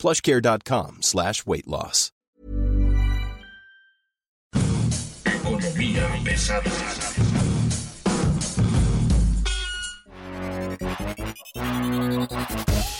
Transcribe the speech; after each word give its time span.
plushcare.com 0.00 1.02
slash 1.02 1.44
weight 1.46 1.66
loss. 1.66 2.10
Economía 5.24 6.08
pesada. 6.24 6.70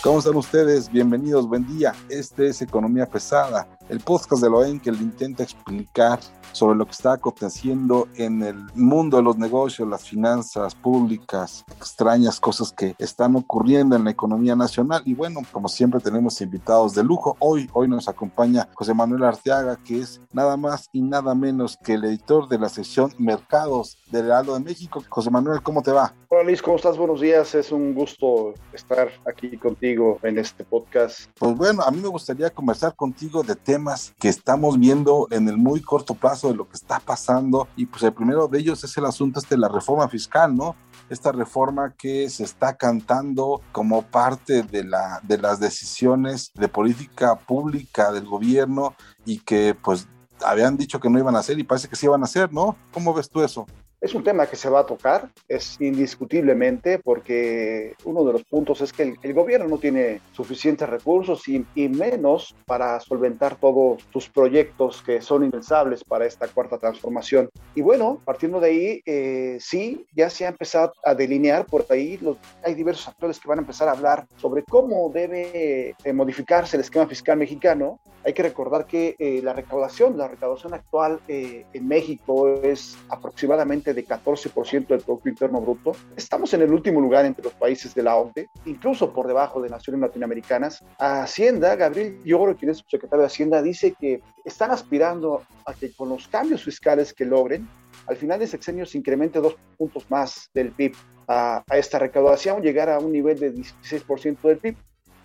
¿Cómo 0.02 0.18
están 0.18 0.36
ustedes? 0.36 0.90
Bienvenidos, 0.90 1.46
buen 1.46 1.66
día. 1.66 1.94
Este 2.08 2.48
es 2.48 2.62
Economía 2.62 3.06
Pesada, 3.06 3.66
el 3.90 3.98
podcast 3.98 4.40
de 4.40 4.48
Loen 4.48 4.78
que 4.78 4.92
le 4.92 4.98
intenta 4.98 5.42
explicar 5.42 6.20
sobre 6.52 6.76
lo 6.78 6.84
que 6.84 6.92
está 6.92 7.14
aconteciendo 7.14 8.08
en 8.16 8.42
el 8.42 8.56
mundo 8.74 9.16
de 9.16 9.22
los 9.22 9.36
negocios, 9.36 9.88
las 9.88 10.08
finanzas 10.08 10.74
públicas, 10.74 11.64
extrañas 11.76 12.40
cosas 12.40 12.72
que 12.72 12.94
están 12.98 13.36
ocurriendo 13.36 13.96
en 13.96 14.04
la 14.04 14.10
economía 14.10 14.56
nacional. 14.56 15.02
Y 15.04 15.14
bueno, 15.14 15.40
como 15.52 15.68
siempre 15.68 16.00
tenemos 16.00 16.40
invitados 16.40 16.94
de 16.94 17.04
lujo. 17.04 17.36
Hoy, 17.40 17.68
hoy 17.72 17.88
nos 17.88 18.08
acompaña 18.08 18.68
José 18.74 18.94
Manuel 18.94 19.24
Arteaga, 19.24 19.76
que 19.76 20.00
es 20.00 20.20
nada 20.32 20.56
más 20.56 20.88
y 20.92 21.02
nada 21.02 21.34
menos 21.34 21.76
que 21.76 21.94
el 21.94 22.04
editor 22.04 22.48
de 22.48 22.58
la 22.58 22.68
sección 22.68 23.12
Mercados 23.18 23.98
del 24.10 24.26
Heraldo 24.26 24.54
de 24.54 24.60
México. 24.60 25.02
José 25.08 25.30
Manuel, 25.30 25.62
¿cómo 25.62 25.82
te 25.82 25.92
va? 25.92 26.14
Hola 26.28 26.44
Luis, 26.44 26.62
¿cómo 26.62 26.76
estás? 26.76 26.96
Buenos 26.96 27.20
días. 27.20 27.54
Es 27.54 27.72
un 27.72 27.92
gusto 27.94 28.54
estar 28.72 29.10
aquí 29.26 29.56
contigo 29.56 30.18
en 30.22 30.38
este 30.38 30.64
podcast. 30.64 31.28
Pues 31.38 31.56
bueno, 31.56 31.82
a 31.82 31.90
mí 31.90 32.00
me 32.00 32.08
gustaría 32.08 32.50
conversar 32.50 32.94
contigo 32.94 33.42
de 33.42 33.56
temas 33.56 33.79
que 34.18 34.28
estamos 34.28 34.78
viendo 34.78 35.28
en 35.30 35.48
el 35.48 35.56
muy 35.56 35.80
corto 35.80 36.14
plazo 36.14 36.48
de 36.48 36.54
lo 36.54 36.68
que 36.68 36.76
está 36.76 37.00
pasando. 37.00 37.68
Y 37.76 37.86
pues 37.86 38.02
el 38.02 38.12
primero 38.12 38.48
de 38.48 38.58
ellos 38.58 38.82
es 38.84 38.96
el 38.96 39.06
asunto 39.06 39.40
este 39.40 39.54
de 39.54 39.60
la 39.60 39.68
reforma 39.68 40.08
fiscal, 40.08 40.54
¿no? 40.54 40.76
Esta 41.08 41.32
reforma 41.32 41.94
que 41.96 42.30
se 42.30 42.44
está 42.44 42.76
cantando 42.76 43.60
como 43.72 44.02
parte 44.02 44.62
de, 44.62 44.84
la, 44.84 45.20
de 45.22 45.38
las 45.38 45.60
decisiones 45.60 46.52
de 46.54 46.68
política 46.68 47.36
pública 47.36 48.12
del 48.12 48.26
gobierno 48.26 48.94
y 49.24 49.38
que 49.40 49.74
pues 49.74 50.06
habían 50.44 50.76
dicho 50.76 51.00
que 51.00 51.10
no 51.10 51.18
iban 51.18 51.36
a 51.36 51.40
hacer 51.40 51.58
y 51.58 51.64
parece 51.64 51.88
que 51.88 51.96
sí 51.96 52.06
iban 52.06 52.22
a 52.22 52.24
hacer, 52.24 52.52
¿no? 52.52 52.76
¿Cómo 52.92 53.12
ves 53.12 53.28
tú 53.28 53.42
eso? 53.42 53.66
Es 54.00 54.14
un 54.14 54.24
tema 54.24 54.46
que 54.46 54.56
se 54.56 54.70
va 54.70 54.80
a 54.80 54.86
tocar, 54.86 55.30
es 55.46 55.78
indiscutiblemente, 55.78 56.98
porque 56.98 57.94
uno 58.04 58.24
de 58.24 58.32
los 58.32 58.44
puntos 58.44 58.80
es 58.80 58.94
que 58.94 59.02
el, 59.02 59.16
el 59.22 59.34
gobierno 59.34 59.68
no 59.68 59.76
tiene 59.76 60.22
suficientes 60.32 60.88
recursos 60.88 61.46
y, 61.48 61.66
y, 61.74 61.88
menos 61.90 62.56
para 62.64 62.98
solventar 63.00 63.56
todos 63.56 64.02
sus 64.10 64.30
proyectos 64.30 65.02
que 65.02 65.20
son 65.20 65.44
indispensables 65.44 66.02
para 66.02 66.24
esta 66.24 66.48
cuarta 66.48 66.78
transformación. 66.78 67.50
Y 67.74 67.82
bueno, 67.82 68.22
partiendo 68.24 68.58
de 68.58 68.68
ahí, 68.68 69.02
eh, 69.04 69.58
sí, 69.60 70.06
ya 70.14 70.30
se 70.30 70.46
ha 70.46 70.48
empezado 70.48 70.94
a 71.04 71.14
delinear 71.14 71.66
por 71.66 71.84
ahí, 71.90 72.16
los, 72.22 72.38
hay 72.64 72.74
diversos 72.74 73.08
actores 73.08 73.38
que 73.38 73.48
van 73.48 73.58
a 73.58 73.62
empezar 73.62 73.88
a 73.88 73.92
hablar 73.92 74.26
sobre 74.36 74.62
cómo 74.62 75.10
debe 75.12 75.94
eh, 76.02 76.12
modificarse 76.14 76.76
el 76.76 76.82
esquema 76.82 77.06
fiscal 77.06 77.36
mexicano. 77.36 78.00
Hay 78.22 78.34
que 78.34 78.42
recordar 78.42 78.86
que 78.86 79.16
eh, 79.18 79.40
la 79.42 79.54
recaudación, 79.54 80.18
la 80.18 80.28
recaudación 80.28 80.74
actual 80.74 81.20
eh, 81.26 81.64
en 81.72 81.88
México 81.88 82.48
es 82.62 82.98
aproximadamente 83.08 83.94
de 83.94 84.06
14% 84.06 84.88
del 84.88 85.00
Producto 85.00 85.28
Interno 85.28 85.60
Bruto. 85.60 85.92
Estamos 86.16 86.52
en 86.52 86.60
el 86.60 86.72
último 86.72 87.00
lugar 87.00 87.24
entre 87.24 87.44
los 87.44 87.54
países 87.54 87.94
de 87.94 88.02
la 88.02 88.16
OCDE, 88.16 88.48
incluso 88.66 89.12
por 89.12 89.26
debajo 89.26 89.62
de 89.62 89.70
naciones 89.70 90.02
latinoamericanas. 90.02 90.84
Hacienda, 90.98 91.76
Gabriel 91.76 92.20
Lloro, 92.22 92.54
quien 92.56 92.70
es 92.70 92.78
subsecretario 92.78 93.22
de 93.22 93.26
Hacienda, 93.26 93.62
dice 93.62 93.94
que 93.98 94.20
están 94.44 94.70
aspirando 94.70 95.42
a 95.64 95.72
que 95.72 95.92
con 95.92 96.10
los 96.10 96.28
cambios 96.28 96.62
fiscales 96.62 97.14
que 97.14 97.24
logren, 97.24 97.66
al 98.06 98.16
final 98.16 98.38
de 98.38 98.46
sexenio 98.46 98.84
se 98.84 98.98
incremente 98.98 99.40
dos 99.40 99.56
puntos 99.78 100.04
más 100.10 100.50
del 100.52 100.72
PIB 100.72 100.94
a, 101.26 101.62
a 101.66 101.78
esta 101.78 101.98
recaudación, 101.98 102.60
llegar 102.60 102.90
a 102.90 102.98
un 102.98 103.12
nivel 103.12 103.38
de 103.38 103.54
16% 103.54 104.40
del 104.42 104.58
PIB. 104.58 104.76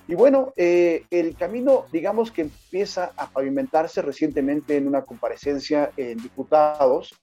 Y 0.08 0.16
bueno, 0.16 0.54
eh, 0.56 1.04
el 1.10 1.36
camino, 1.36 1.86
digamos 1.92 2.32
que 2.32 2.42
empieza 2.42 3.12
a 3.18 3.28
pavimentarse 3.28 4.02
recientemente 4.02 4.78
en 4.78 4.88
una 4.88 5.02
comparecencia 5.04 5.92
en 5.98 6.18
diputados. 6.18 7.16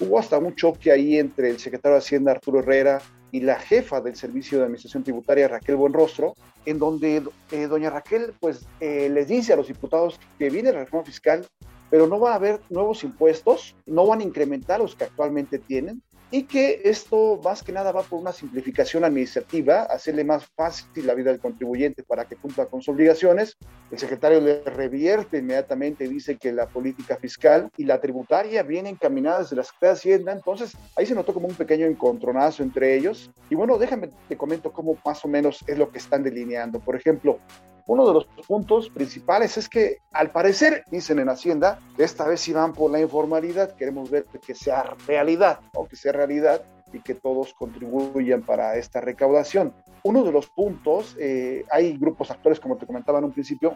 Hubo 0.00 0.18
hasta 0.18 0.36
un 0.36 0.54
choque 0.54 0.92
ahí 0.92 1.18
entre 1.18 1.48
el 1.48 1.58
secretario 1.58 1.94
de 1.94 2.00
Hacienda, 2.00 2.32
Arturo 2.32 2.58
Herrera, 2.58 3.00
y 3.32 3.40
la 3.40 3.58
jefa 3.58 4.00
del 4.00 4.16
Servicio 4.16 4.58
de 4.58 4.64
Administración 4.64 5.02
Tributaria, 5.02 5.48
Raquel 5.48 5.76
Buenrostro, 5.76 6.34
en 6.64 6.78
donde 6.78 7.22
eh, 7.50 7.66
doña 7.66 7.90
Raquel 7.90 8.34
pues 8.40 8.66
eh, 8.80 9.08
les 9.10 9.28
dice 9.28 9.52
a 9.52 9.56
los 9.56 9.68
diputados 9.68 10.20
que 10.38 10.50
viene 10.50 10.72
la 10.72 10.80
reforma 10.80 11.04
fiscal, 11.04 11.46
pero 11.90 12.06
no 12.06 12.18
va 12.18 12.32
a 12.32 12.36
haber 12.36 12.60
nuevos 12.70 13.04
impuestos, 13.04 13.76
no 13.86 14.06
van 14.06 14.20
a 14.20 14.24
incrementar 14.24 14.80
los 14.80 14.94
que 14.94 15.04
actualmente 15.04 15.58
tienen, 15.58 16.02
y 16.30 16.42
que 16.44 16.80
esto 16.84 17.40
más 17.42 17.62
que 17.62 17.72
nada 17.72 17.92
va 17.92 18.02
por 18.02 18.20
una 18.20 18.32
simplificación 18.32 19.04
administrativa, 19.04 19.82
hacerle 19.82 20.24
más 20.24 20.46
fácil 20.56 21.06
la 21.06 21.14
vida 21.14 21.30
del 21.30 21.40
contribuyente 21.40 22.02
para 22.02 22.24
que 22.24 22.36
cumpla 22.36 22.66
con 22.66 22.82
sus 22.82 22.94
obligaciones. 22.94 23.56
El 23.90 23.98
secretario 23.98 24.40
le 24.40 24.62
revierte 24.64 25.38
inmediatamente, 25.38 26.08
dice 26.08 26.36
que 26.36 26.52
la 26.52 26.66
política 26.66 27.16
fiscal 27.16 27.70
y 27.76 27.84
la 27.84 28.00
tributaria 28.00 28.62
vienen 28.62 28.94
encaminadas 28.94 29.50
de 29.50 29.56
la 29.56 29.62
Secretaría 29.62 29.92
de 29.92 29.98
Hacienda, 29.98 30.32
entonces 30.32 30.76
ahí 30.96 31.06
se 31.06 31.14
notó 31.14 31.32
como 31.32 31.46
un 31.46 31.54
pequeño 31.54 31.86
encontronazo 31.86 32.62
entre 32.62 32.96
ellos. 32.96 33.30
Y 33.48 33.54
bueno, 33.54 33.78
déjame 33.78 34.10
te 34.28 34.36
comento 34.36 34.72
cómo 34.72 34.98
más 35.04 35.24
o 35.24 35.28
menos 35.28 35.64
es 35.66 35.78
lo 35.78 35.90
que 35.90 35.98
están 35.98 36.22
delineando. 36.22 36.80
Por 36.80 36.96
ejemplo, 36.96 37.38
uno 37.86 38.06
de 38.06 38.14
los 38.14 38.26
puntos 38.46 38.90
principales 38.90 39.56
es 39.56 39.68
que 39.68 39.98
al 40.12 40.30
parecer, 40.30 40.84
dicen 40.90 41.20
en 41.20 41.28
Hacienda, 41.28 41.80
esta 41.98 42.26
vez 42.26 42.40
si 42.40 42.52
van 42.52 42.72
por 42.72 42.90
la 42.90 43.00
informalidad, 43.00 43.76
queremos 43.76 44.10
ver 44.10 44.24
que 44.44 44.54
sea 44.54 44.94
realidad, 45.06 45.60
o 45.74 45.86
que 45.86 45.94
sea 45.96 46.12
realidad 46.12 46.62
y 46.92 47.00
que 47.00 47.14
todos 47.14 47.54
contribuyan 47.54 48.42
para 48.42 48.76
esta 48.76 49.00
recaudación. 49.00 49.72
Uno 50.02 50.24
de 50.24 50.32
los 50.32 50.48
puntos, 50.48 51.16
eh, 51.18 51.64
hay 51.70 51.96
grupos 51.96 52.30
actores, 52.30 52.58
como 52.58 52.76
te 52.76 52.86
comentaba 52.86 53.18
en 53.18 53.26
un 53.26 53.32
principio, 53.32 53.74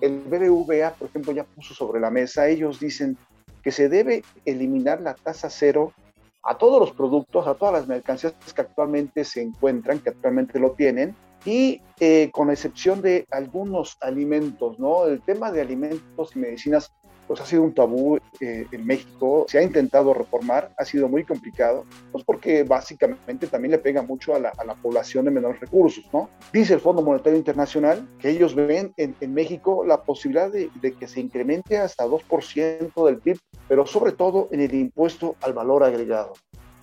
el 0.00 0.20
BBVA, 0.20 0.92
por 0.92 1.08
ejemplo, 1.08 1.32
ya 1.32 1.44
puso 1.44 1.74
sobre 1.74 2.00
la 2.00 2.10
mesa, 2.10 2.48
ellos 2.48 2.80
dicen 2.80 3.18
que 3.62 3.70
se 3.70 3.90
debe 3.90 4.24
eliminar 4.46 5.02
la 5.02 5.14
tasa 5.14 5.50
cero 5.50 5.92
a 6.42 6.56
todos 6.56 6.80
los 6.80 6.92
productos, 6.92 7.46
a 7.46 7.54
todas 7.54 7.74
las 7.74 7.86
mercancías 7.86 8.32
que 8.54 8.60
actualmente 8.62 9.24
se 9.24 9.42
encuentran, 9.42 9.98
que 9.98 10.08
actualmente 10.08 10.58
lo 10.58 10.70
tienen, 10.70 11.14
y 11.44 11.80
eh, 11.98 12.30
con 12.32 12.50
excepción 12.50 13.02
de 13.02 13.26
algunos 13.30 13.96
alimentos, 14.00 14.78
¿no? 14.78 15.06
El 15.06 15.20
tema 15.22 15.50
de 15.50 15.60
alimentos 15.60 16.34
y 16.34 16.38
medicinas 16.38 16.92
pues 17.30 17.40
ha 17.40 17.46
sido 17.46 17.62
un 17.62 17.72
tabú 17.72 18.18
eh, 18.40 18.66
en 18.72 18.84
México, 18.84 19.46
se 19.48 19.58
ha 19.58 19.62
intentado 19.62 20.12
reformar, 20.12 20.72
ha 20.76 20.84
sido 20.84 21.08
muy 21.08 21.22
complicado, 21.22 21.84
pues 22.10 22.24
porque 22.24 22.64
básicamente 22.64 23.46
también 23.46 23.70
le 23.70 23.78
pega 23.78 24.02
mucho 24.02 24.34
a 24.34 24.40
la, 24.40 24.48
a 24.58 24.64
la 24.64 24.74
población 24.74 25.26
de 25.26 25.30
menores 25.30 25.60
recursos, 25.60 26.04
¿no? 26.12 26.28
Dice 26.52 26.74
el 26.74 26.80
Fondo 26.80 27.02
Monetario 27.02 27.38
Internacional 27.38 28.04
que 28.18 28.30
ellos 28.30 28.56
ven 28.56 28.92
en, 28.96 29.14
en 29.20 29.32
México 29.32 29.84
la 29.86 30.02
posibilidad 30.02 30.50
de, 30.50 30.70
de, 30.80 30.92
que 30.92 31.06
se 31.06 31.20
incremente 31.20 31.78
hasta 31.78 32.04
2% 32.04 33.06
del 33.06 33.18
PIB, 33.18 33.38
pero 33.68 33.86
sobre 33.86 34.10
todo 34.10 34.48
en 34.50 34.62
el 34.62 34.74
impuesto 34.74 35.36
al 35.42 35.52
valor 35.52 35.84
agregado. 35.84 36.32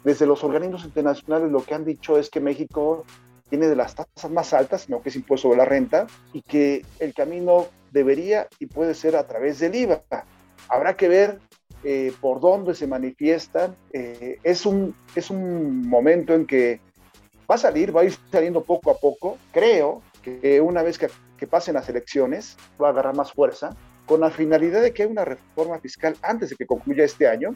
Desde 0.06 0.26
los 0.26 0.46
organismos 0.46 0.86
internacionales 0.86 1.52
lo 1.52 1.62
que 1.62 1.74
han 1.74 1.84
dicho 1.84 2.18
es 2.18 2.30
que 2.30 2.40
México 2.40 3.04
tiene 3.50 3.68
de 3.68 3.76
las 3.76 3.96
tasas 3.96 4.32
más 4.32 4.54
altas, 4.54 4.90
no 4.90 5.02
que 5.02 5.10
es 5.10 5.16
impuesto 5.16 5.48
sobre 5.48 5.58
la 5.58 5.66
renta, 5.66 6.08
y 6.34 6.42
que 6.42 6.86
el 7.00 7.14
camino 7.14 7.68
debería 7.92 8.48
y 8.60 8.66
puede 8.66 8.94
ser 8.94 9.16
a 9.16 9.28
través 9.28 9.60
del 9.60 9.76
IVA. 9.76 10.04
Habrá 10.70 10.96
que 10.96 11.08
ver 11.08 11.40
eh, 11.84 12.12
por 12.20 12.40
dónde 12.40 12.76
se 12.76 12.88
manifiestan. 12.88 13.76
Eh, 13.94 14.40
es, 14.44 14.66
un, 14.66 14.96
es 15.16 15.30
un 15.30 15.88
momento 15.88 16.34
en 16.34 16.46
que 16.46 16.80
va 17.50 17.56
a 17.56 17.60
salir, 17.60 17.96
va 17.96 18.02
a 18.02 18.06
ir 18.06 18.16
saliendo 18.32 18.64
poco 18.64 18.92
a 18.92 18.98
poco. 18.98 19.38
Creo 19.52 20.02
que 20.22 20.60
una 20.60 20.84
vez 20.84 20.98
que, 20.98 21.08
que 21.38 21.48
pasen 21.48 21.76
las 21.76 21.88
elecciones 21.88 22.58
va 22.82 22.88
a 22.88 22.92
agarrar 22.92 23.16
más 23.16 23.32
fuerza, 23.32 23.76
con 24.06 24.22
la 24.22 24.32
finalidad 24.32 24.82
de 24.82 24.94
que 24.94 25.04
haya 25.04 25.12
una 25.12 25.26
reforma 25.26 25.80
fiscal 25.80 26.16
antes 26.22 26.50
de 26.50 26.56
que 26.56 26.66
concluya 26.66 27.04
este 27.06 27.28
año 27.28 27.56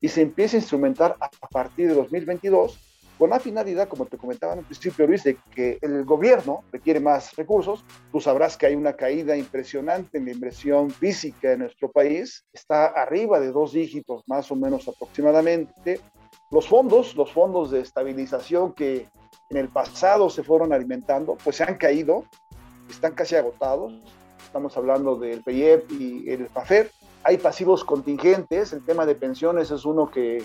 y 0.00 0.08
se 0.08 0.22
empiece 0.22 0.56
a 0.56 0.60
instrumentar 0.60 1.16
a 1.20 1.48
partir 1.48 1.88
de 1.88 1.94
2022 1.94 2.87
con 3.18 3.30
la 3.30 3.40
finalidad, 3.40 3.88
como 3.88 4.06
te 4.06 4.16
comentaba 4.16 4.52
en 4.52 4.60
un 4.60 4.64
principio, 4.64 5.06
Luis, 5.06 5.24
de 5.24 5.36
que 5.54 5.78
el 5.82 6.04
gobierno 6.04 6.62
requiere 6.70 7.00
más 7.00 7.34
recursos. 7.34 7.84
Tú 8.12 8.20
sabrás 8.20 8.56
que 8.56 8.66
hay 8.66 8.76
una 8.76 8.92
caída 8.92 9.36
impresionante 9.36 10.18
en 10.18 10.26
la 10.26 10.32
inversión 10.32 10.90
física 10.90 11.52
en 11.52 11.60
nuestro 11.60 11.90
país. 11.90 12.44
Está 12.52 12.86
arriba 12.86 13.40
de 13.40 13.50
dos 13.50 13.72
dígitos, 13.72 14.22
más 14.28 14.50
o 14.52 14.56
menos 14.56 14.86
aproximadamente. 14.86 16.00
Los 16.52 16.68
fondos, 16.68 17.16
los 17.16 17.32
fondos 17.32 17.72
de 17.72 17.80
estabilización 17.80 18.72
que 18.72 19.08
en 19.50 19.56
el 19.56 19.68
pasado 19.68 20.30
se 20.30 20.44
fueron 20.44 20.72
alimentando, 20.72 21.36
pues 21.42 21.56
se 21.56 21.64
han 21.64 21.76
caído, 21.76 22.24
están 22.88 23.14
casi 23.14 23.34
agotados. 23.34 23.92
estamos 24.44 24.76
hablando 24.76 25.16
del 25.16 25.42
PIEP 25.42 25.90
y 25.92 26.30
el 26.30 26.46
PAFER. 26.46 26.90
Hay 27.24 27.36
pasivos 27.36 27.84
contingentes, 27.84 28.72
el 28.72 28.84
tema 28.84 29.04
de 29.04 29.14
pensiones 29.14 29.70
es 29.70 29.84
uno 29.84 30.08
que 30.08 30.42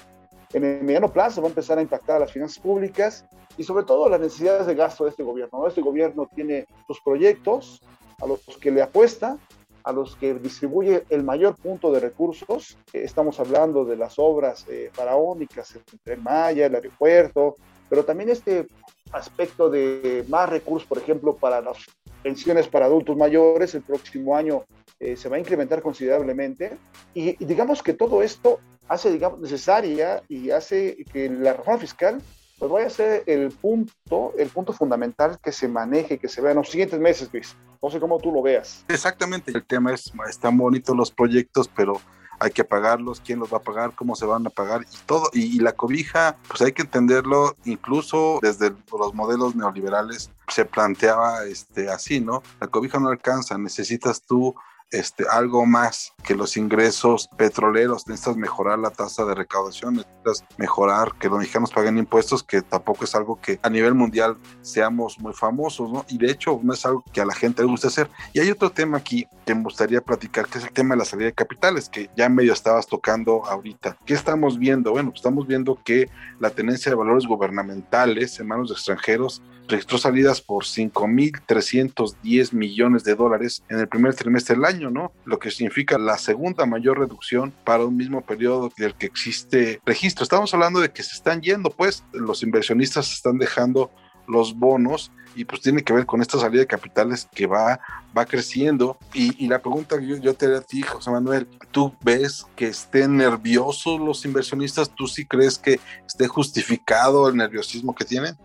en 0.54 0.64
el 0.64 0.84
mediano 0.84 1.12
plazo 1.12 1.42
va 1.42 1.48
a 1.48 1.50
empezar 1.50 1.78
a 1.78 1.82
impactar 1.82 2.18
a 2.18 2.20
las 2.20 2.32
finanzas 2.32 2.60
públicas 2.60 3.26
y 3.58 3.64
sobre 3.64 3.84
todo 3.84 4.08
las 4.08 4.20
necesidades 4.20 4.68
de 4.68 4.76
gasto 4.76 5.04
de 5.04 5.10
este 5.10 5.24
gobierno. 5.24 5.68
Este 5.68 5.82
gobierno 5.82 6.30
tiene 6.34 6.68
sus 6.88 7.02
proyectos 7.02 7.82
a 8.22 8.28
los 8.28 8.40
que 8.62 8.72
le 8.72 8.82
apuesta, 8.82 9.38
a 9.84 9.92
los 9.92 10.16
que 10.16 10.34
distribuye 10.36 11.04
el 11.10 11.24
mayor 11.24 11.56
punto 11.56 11.92
de 11.92 12.00
recursos. 12.00 12.78
Estamos 12.94 13.40
hablando 13.40 13.84
de 13.84 13.98
las 13.98 14.18
obras 14.18 14.66
eh, 14.70 14.90
faraónicas, 14.94 15.78
el 16.06 16.22
Maya, 16.22 16.68
el 16.68 16.76
aeropuerto, 16.76 17.58
pero 17.90 18.06
también 18.06 18.30
este 18.30 18.68
aspecto 19.12 19.70
de 19.70 20.24
más 20.30 20.50
recursos, 20.50 20.88
por 20.88 20.98
ejemplo, 20.98 21.36
para 21.36 21.62
las 21.62 21.78
pensiones 22.22 22.68
para 22.68 22.86
adultos 22.86 23.18
mayores, 23.18 23.76
el 23.76 23.82
próximo 23.82 24.36
año 24.36 24.64
eh, 25.00 25.16
se 25.16 25.30
va 25.30 25.38
a 25.38 25.40
incrementar 25.40 25.82
considerablemente. 25.82 26.78
Y, 27.14 27.44
digamos 27.44 27.84
que 27.84 27.94
todo 27.94 28.22
esto 28.24 28.60
hace, 28.88 29.12
digamos, 29.12 29.40
necesaria 29.40 30.24
y 30.28 30.52
hace 30.52 31.06
que 31.12 31.30
la 31.30 31.54
reforma 31.54 31.80
fiscal 31.80 32.22
pues 32.60 32.72
vaya 32.72 32.88
a 32.88 32.90
ser 32.90 33.24
el 33.26 33.50
punto, 33.52 34.34
el 34.38 34.48
punto 34.50 34.72
fundamental 34.72 35.38
que 35.44 35.52
se 35.52 35.68
maneje, 35.68 36.18
que 36.18 36.30
se 36.30 36.40
vea 36.40 36.52
en 36.52 36.58
los 36.58 36.70
siguientes 36.70 37.00
meses, 37.00 37.30
Luis. 37.34 37.56
No 37.82 37.90
sé 37.90 38.00
cómo 38.00 38.20
tú 38.20 38.32
lo 38.32 38.42
veas. 38.42 38.86
Exactamente. 38.88 39.52
El 39.54 39.66
tema 39.66 39.94
es, 39.94 40.14
están 40.30 40.58
bonitos 40.58 40.96
los 40.96 41.12
proyectos, 41.12 41.68
pero 41.68 42.00
hay 42.40 42.52
que 42.52 42.64
pagarlos, 42.64 43.22
quién 43.22 43.40
los 43.40 43.54
va 43.54 43.58
a 43.58 43.62
pagar, 43.62 43.94
cómo 43.96 44.16
se 44.16 44.26
van 44.26 44.46
a 44.46 44.50
pagar 44.50 44.82
y 44.84 44.98
todo. 45.06 45.30
Y, 45.34 45.60
la 45.60 45.74
cobija, 45.74 46.38
pues 46.48 46.62
hay 46.62 46.74
que 46.74 46.82
entenderlo, 46.82 47.56
incluso 47.66 48.40
desde 48.42 48.74
los 48.92 49.14
modelos 49.14 49.56
neoliberales 49.56 50.32
se 50.48 50.66
planteaba 50.66 51.46
este, 51.46 51.90
así, 51.90 52.20
¿no? 52.20 52.44
La 52.60 52.68
cobija 52.68 53.00
no 53.00 53.10
alcanza, 53.10 53.58
necesitas 53.58 54.22
tú 54.22 54.56
este, 54.94 55.26
algo 55.30 55.66
más 55.66 56.14
que 56.24 56.36
los 56.36 56.56
ingresos 56.56 57.28
petroleros, 57.38 58.08
necesitas 58.08 58.38
mejorar 58.38 58.80
la 58.80 58.92
tasa 58.92 59.26
de 59.26 59.36
recaudación, 59.36 59.96
necesitas 59.96 60.46
mejorar 60.58 61.14
que 61.20 61.28
los 61.28 61.40
mexicanos 61.40 61.72
paguen 61.72 61.98
impuestos, 61.98 62.44
que 62.44 62.62
tampoco 62.62 63.04
es 63.04 63.16
algo 63.16 63.40
que 63.42 63.60
a 63.62 63.70
nivel 63.70 63.96
mundial 63.96 64.38
seamos 64.62 65.20
muy 65.20 65.34
famosos, 65.34 65.92
¿no? 65.92 66.06
Y 66.08 66.18
de 66.18 66.32
hecho 66.32 66.60
no 66.64 66.74
es 66.74 66.86
algo 66.86 67.04
que 67.12 67.22
a 67.22 67.26
la 67.26 67.36
gente 67.36 67.64
le 67.64 67.68
guste 67.68 67.88
hacer. 67.88 68.10
Y 68.34 68.40
hay 68.40 68.50
otro 68.52 68.70
tema 68.70 68.98
aquí 68.98 69.28
que 69.46 69.56
me 69.56 69.64
gustaría 69.64 70.02
platicar, 70.02 70.48
que 70.48 70.60
es 70.60 70.64
el 70.66 70.72
tema 70.72 70.96
de 70.96 71.00
la 71.00 71.06
salida 71.06 71.26
de 71.28 71.34
capitales, 71.34 71.90
que 71.90 72.10
ya 72.16 72.30
medio 72.30 72.54
estabas 72.54 72.88
tocando 72.88 73.46
ahorita. 73.46 73.98
¿Qué 74.06 74.14
estamos 74.14 74.58
viendo? 74.58 74.92
Bueno, 74.92 75.10
pues 75.10 75.20
estamos 75.20 75.48
viendo 75.48 75.80
que 75.84 76.10
la 76.40 76.50
tenencia 76.50 76.92
de 76.92 76.96
valores 76.96 77.26
gubernamentales 77.26 78.40
en 78.40 78.48
manos 78.48 78.70
de 78.70 78.76
extranjeros 78.76 79.42
registró 79.68 79.98
salidas 79.98 80.42
por 80.42 80.64
5.310 80.66 82.54
millones 82.54 83.04
de 83.04 83.16
dólares 83.16 83.64
en 83.70 83.80
el 83.80 83.88
primer 83.88 84.14
trimestre 84.14 84.56
del 84.56 84.66
año, 84.66 84.83
¿no? 84.90 85.12
Lo 85.26 85.40
que 85.40 85.52
significa 85.52 85.98
la 85.98 86.18
segunda 86.18 86.66
mayor 86.66 87.00
reducción 87.00 87.54
para 87.64 87.86
un 87.86 87.98
mismo 87.98 88.22
periodo 88.22 88.72
del 88.78 88.96
que 88.96 89.06
existe 89.06 89.82
registro. 89.86 90.24
Estamos 90.24 90.54
hablando 90.54 90.80
de 90.80 90.92
que 90.92 91.04
se 91.04 91.16
están 91.16 91.42
yendo, 91.42 91.70
pues 91.70 92.04
los 92.14 92.44
inversionistas 92.44 93.12
están 93.12 93.38
dejando 93.38 93.92
los 94.28 94.58
bonos 94.58 95.12
y 95.36 95.46
pues 95.46 95.62
tiene 95.62 95.84
que 95.84 95.94
ver 95.94 96.06
con 96.06 96.22
esta 96.22 96.38
salida 96.38 96.62
de 96.62 96.68
capitales 96.68 97.28
que 97.34 97.48
va, 97.48 97.80
va 98.16 98.26
creciendo. 98.26 98.98
Y, 99.14 99.44
y 99.44 99.48
la 99.48 99.60
pregunta 99.60 100.00
que 100.00 100.08
yo, 100.08 100.18
yo, 100.18 100.34
te 100.34 100.46
haré 100.46 100.58
a 100.58 100.62
ti, 100.62 100.82
José 100.82 101.12
Manuel, 101.12 101.48
¿tú 101.72 101.94
ves 102.04 102.46
que 102.56 102.68
estén 102.68 103.18
nerviosos 103.18 104.00
los 104.00 104.26
inversionistas? 104.26 104.90
¿Tú 104.90 105.08
sí 105.08 105.26
crees 105.26 105.58
que 105.58 105.80
esté 106.08 106.28
justificado 106.28 107.28
el 107.28 107.36
nerviosismo 107.36 107.96
que 107.96 108.06
tienen? 108.06 108.38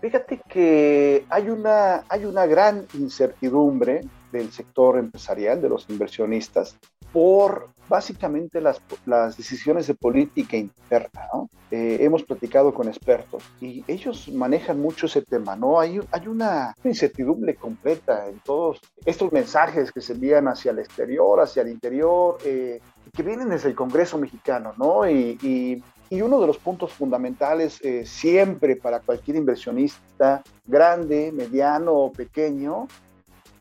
Fíjate 0.00 0.40
que 0.48 1.24
hay 1.28 1.48
una, 1.48 2.04
hay 2.08 2.26
una 2.26 2.46
gran 2.46 2.86
incertidumbre 2.94 4.02
del 4.32 4.50
sector 4.52 4.98
empresarial, 4.98 5.60
de 5.60 5.68
los 5.68 5.88
inversionistas, 5.88 6.76
por 7.12 7.70
básicamente 7.88 8.60
las, 8.60 8.80
las 9.06 9.36
decisiones 9.36 9.86
de 9.86 9.94
política 9.94 10.56
interna. 10.56 11.22
¿no? 11.32 11.48
Eh, 11.70 11.98
hemos 12.00 12.22
platicado 12.24 12.74
con 12.74 12.88
expertos 12.88 13.42
y 13.60 13.84
ellos 13.86 14.28
manejan 14.28 14.80
mucho 14.80 15.06
ese 15.06 15.22
tema. 15.22 15.56
¿no? 15.56 15.80
Hay, 15.80 16.00
hay 16.10 16.28
una 16.28 16.74
incertidumbre 16.84 17.54
completa 17.54 18.28
en 18.28 18.38
todos 18.40 18.80
estos 19.04 19.32
mensajes 19.32 19.92
que 19.92 20.00
se 20.00 20.12
envían 20.14 20.48
hacia 20.48 20.72
el 20.72 20.80
exterior, 20.80 21.40
hacia 21.40 21.62
el 21.62 21.68
interior, 21.68 22.38
eh, 22.44 22.80
que 23.14 23.22
vienen 23.22 23.50
desde 23.50 23.68
el 23.68 23.74
Congreso 23.74 24.18
mexicano. 24.18 24.74
¿no? 24.76 25.08
Y, 25.08 25.38
y 25.42 25.82
y 26.08 26.22
uno 26.22 26.40
de 26.40 26.46
los 26.46 26.58
puntos 26.58 26.92
fundamentales 26.92 27.80
eh, 27.82 28.06
siempre 28.06 28.76
para 28.76 29.00
cualquier 29.00 29.36
inversionista, 29.36 30.42
grande, 30.64 31.32
mediano 31.32 31.92
o 31.94 32.12
pequeño, 32.12 32.86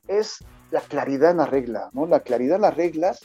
es 0.07 0.43
la 0.75 0.81
claridad 0.81 1.31
en 1.31 1.37
la 1.37 1.45
regla, 1.45 1.89
¿no? 1.93 2.05
La 2.05 2.19
claridad 2.19 2.57
en 2.57 2.63
las 2.63 2.75
reglas, 2.75 3.21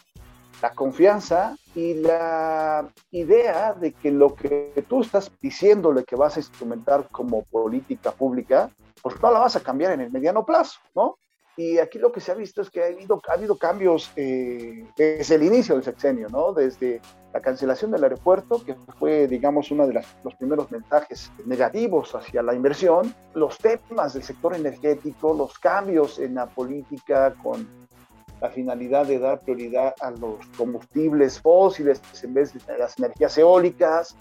la 0.63 0.73
confianza 0.73 1.57
y 1.75 1.95
la 1.95 2.89
idea 3.11 3.73
de 3.73 3.91
que 3.93 4.13
lo 4.13 4.37
que 4.37 4.85
tú 4.89 5.01
estás 5.01 5.33
diciéndole 5.41 6.05
que 6.05 6.15
vas 6.15 6.37
a 6.37 6.41
instrumentar 6.41 7.09
como 7.11 7.43
política 7.43 8.13
pública, 8.13 8.71
pues 9.03 9.21
no 9.21 9.33
la 9.33 9.41
vas 9.41 9.57
a 9.57 9.65
cambiar 9.65 9.91
en 9.91 10.01
el 10.01 10.13
mediano 10.13 10.47
plazo, 10.47 10.79
¿no? 10.95 11.19
Y 11.61 11.79
aquí 11.79 11.99
lo 11.99 12.11
que 12.11 12.21
se 12.21 12.33
ha 12.33 12.35
visto 12.35 12.63
es 12.63 12.71
que 12.71 12.83
ha 12.83 12.87
habido, 12.87 13.21
ha 13.29 13.35
habido 13.35 13.55
cambios 13.59 14.11
eh, 14.17 14.83
desde 14.97 15.35
el 15.35 15.43
inicio 15.43 15.75
del 15.75 15.85
sexenio, 15.85 16.27
¿no? 16.31 16.55
Desde 16.55 17.03
la 17.35 17.43
cancelación 17.43 17.91
del 17.91 18.03
aeropuerto, 18.03 18.65
que 18.65 18.75
fue, 18.99 19.29
digamos, 19.29 19.71
uno 19.71 19.87
de 19.87 19.93
las, 19.93 20.07
los 20.25 20.35
primeros 20.37 20.71
mensajes 20.71 21.31
negativos 21.45 22.15
hacia 22.15 22.43
la 22.43 22.55
inversión, 22.55 23.15
los 23.35 23.59
temas 23.59 24.15
del 24.15 24.23
sector 24.23 24.57
energético, 24.57 25.35
los 25.35 25.59
cambios 25.59 26.19
en 26.19 26.37
la 26.37 26.47
política 26.47 27.35
con 27.43 27.69
la 28.41 28.49
finalidad 28.49 29.05
de 29.05 29.19
dar 29.19 29.41
prioridad 29.41 29.95
a 30.01 30.13
los 30.13 30.39
combustibles 30.57 31.43
fósiles 31.43 32.01
en 32.23 32.33
vez 32.33 32.55
de 32.55 32.79
las 32.79 32.99
energías 32.99 33.37
eólicas, 33.37 34.17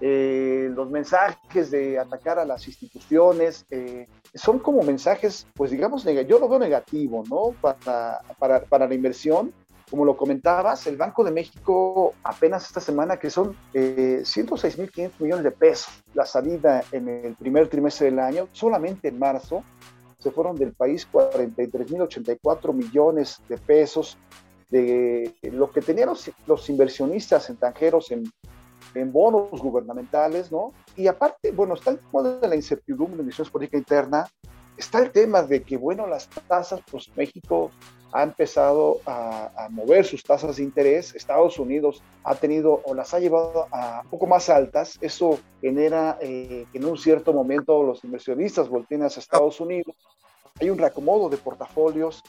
eh, 0.00 0.70
los 0.74 0.88
mensajes 0.90 1.70
de 1.70 1.98
atacar 1.98 2.38
a 2.38 2.44
las 2.44 2.66
instituciones, 2.68 3.66
eh, 3.70 4.06
son 4.34 4.60
como 4.60 4.82
mensajes, 4.82 5.46
pues 5.54 5.72
digamos, 5.72 6.04
yo 6.04 6.38
lo 6.38 6.48
veo 6.48 6.58
negativo, 6.58 7.24
¿no? 7.28 7.54
Para, 7.60 8.20
para, 8.38 8.62
para, 8.62 8.86
la 8.86 8.94
inversión. 8.94 9.52
Como 9.90 10.04
lo 10.04 10.16
comentabas, 10.16 10.86
el 10.86 10.98
Banco 10.98 11.24
de 11.24 11.30
México 11.30 12.14
apenas 12.22 12.66
esta 12.66 12.80
semana, 12.80 13.16
que 13.16 13.30
son 13.30 13.56
eh, 13.72 14.20
106.500 14.22 15.12
millones 15.18 15.44
de 15.44 15.50
pesos, 15.50 16.04
la 16.14 16.26
salida 16.26 16.84
en 16.92 17.08
el 17.08 17.34
primer 17.34 17.68
trimestre 17.68 18.06
del 18.06 18.18
año, 18.18 18.48
solamente 18.52 19.08
en 19.08 19.18
marzo, 19.18 19.64
se 20.18 20.30
fueron 20.30 20.56
del 20.56 20.74
país 20.74 21.08
43.084 21.10 22.74
millones 22.74 23.40
de 23.48 23.56
pesos 23.56 24.18
de 24.68 25.34
lo 25.42 25.70
que 25.70 25.80
tenían 25.80 26.10
los, 26.10 26.30
los 26.46 26.68
inversionistas 26.68 27.48
extranjeros 27.48 28.10
en 28.10 28.30
en 28.94 29.12
bonos 29.12 29.50
gubernamentales, 29.60 30.50
¿no? 30.50 30.72
Y 30.96 31.06
aparte, 31.06 31.52
bueno, 31.52 31.74
está 31.74 31.90
el 31.90 31.98
tema 31.98 32.22
de 32.22 32.48
la 32.48 32.56
incertidumbre 32.56 33.20
en 33.20 33.26
misiones 33.26 33.50
política 33.50 33.78
interna, 33.78 34.26
está 34.76 35.00
el 35.00 35.10
tema 35.10 35.42
de 35.42 35.62
que, 35.62 35.76
bueno, 35.76 36.06
las 36.06 36.28
tasas, 36.46 36.80
pues 36.90 37.10
México 37.16 37.70
ha 38.12 38.22
empezado 38.22 39.00
a, 39.04 39.50
a, 39.64 39.68
mover 39.68 40.04
sus 40.04 40.22
tasas 40.22 40.56
de 40.56 40.62
interés, 40.62 41.14
Estados 41.14 41.58
Unidos 41.58 42.02
ha 42.24 42.34
tenido 42.34 42.80
o 42.84 42.94
las 42.94 43.12
ha 43.12 43.18
llevado 43.18 43.66
a 43.70 44.02
poco 44.08 44.26
más 44.26 44.48
altas, 44.48 44.98
eso 45.02 45.38
genera 45.60 46.16
eh, 46.20 46.64
que 46.72 46.78
en 46.78 46.86
un 46.86 46.96
cierto 46.96 47.34
momento 47.34 47.82
los 47.82 48.02
inversionistas 48.04 48.68
volteen 48.68 49.02
hacia 49.02 49.20
Estados 49.20 49.60
Unidos, 49.60 49.94
hay 50.58 50.70
un 50.70 50.78
reacomodo 50.78 51.28
de 51.28 51.36
portafolios, 51.36 52.22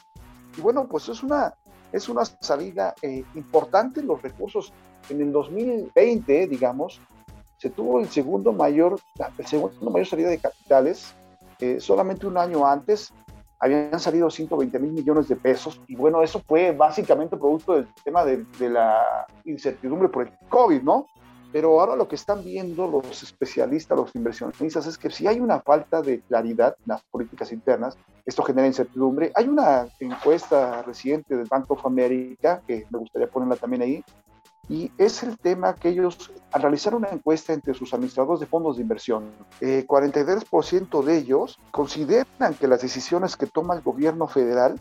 y 0.56 0.60
bueno, 0.60 0.86
pues 0.88 1.08
es 1.08 1.22
una, 1.22 1.54
es 1.92 2.08
una 2.08 2.24
salida 2.24 2.94
eh, 3.02 3.24
importante 3.34 4.02
los 4.02 4.20
recursos. 4.20 4.72
En 5.08 5.20
el 5.20 5.32
2020, 5.32 6.46
digamos, 6.46 7.00
se 7.56 7.70
tuvo 7.70 8.00
el 8.00 8.08
segundo 8.08 8.52
mayor, 8.52 8.98
el 9.38 9.46
segundo 9.46 9.90
mayor 9.90 10.06
salida 10.06 10.30
de 10.30 10.38
capitales. 10.38 11.14
Eh, 11.58 11.78
solamente 11.80 12.26
un 12.26 12.38
año 12.38 12.66
antes 12.66 13.12
habían 13.58 14.00
salido 14.00 14.30
120 14.30 14.78
mil 14.78 14.92
millones 14.92 15.28
de 15.28 15.36
pesos 15.36 15.80
y 15.86 15.94
bueno, 15.94 16.22
eso 16.22 16.40
fue 16.40 16.72
básicamente 16.72 17.36
producto 17.36 17.74
del 17.74 17.88
tema 18.02 18.24
de, 18.24 18.46
de 18.58 18.70
la 18.70 19.26
incertidumbre 19.44 20.08
por 20.08 20.26
el 20.26 20.32
COVID, 20.48 20.82
¿no? 20.82 21.06
Pero 21.52 21.80
ahora 21.80 21.96
lo 21.96 22.06
que 22.06 22.14
están 22.14 22.44
viendo 22.44 22.86
los 22.88 23.22
especialistas, 23.22 23.98
los 23.98 24.14
inversionistas, 24.14 24.86
es 24.86 24.96
que 24.96 25.10
si 25.10 25.26
hay 25.26 25.40
una 25.40 25.60
falta 25.60 26.00
de 26.00 26.20
claridad 26.20 26.76
en 26.78 26.84
las 26.86 27.02
políticas 27.02 27.52
internas, 27.52 27.98
esto 28.24 28.42
genera 28.44 28.68
incertidumbre. 28.68 29.32
Hay 29.34 29.48
una 29.48 29.88
encuesta 29.98 30.82
reciente 30.82 31.36
del 31.36 31.48
Bank 31.48 31.68
of 31.70 31.84
America, 31.84 32.62
que 32.66 32.86
me 32.90 33.00
gustaría 33.00 33.28
ponerla 33.28 33.56
también 33.56 33.82
ahí, 33.82 34.04
y 34.70 34.92
es 34.98 35.24
el 35.24 35.36
tema 35.36 35.74
que 35.74 35.88
ellos, 35.88 36.30
al 36.52 36.62
realizar 36.62 36.94
una 36.94 37.08
encuesta 37.08 37.52
entre 37.52 37.74
sus 37.74 37.92
administradores 37.92 38.38
de 38.38 38.46
fondos 38.46 38.76
de 38.76 38.82
inversión, 38.82 39.24
eh, 39.60 39.84
43% 39.84 41.02
de 41.02 41.16
ellos 41.18 41.58
consideran 41.72 42.54
que 42.54 42.68
las 42.68 42.80
decisiones 42.80 43.36
que 43.36 43.46
toma 43.46 43.74
el 43.74 43.82
gobierno 43.82 44.28
federal 44.28 44.80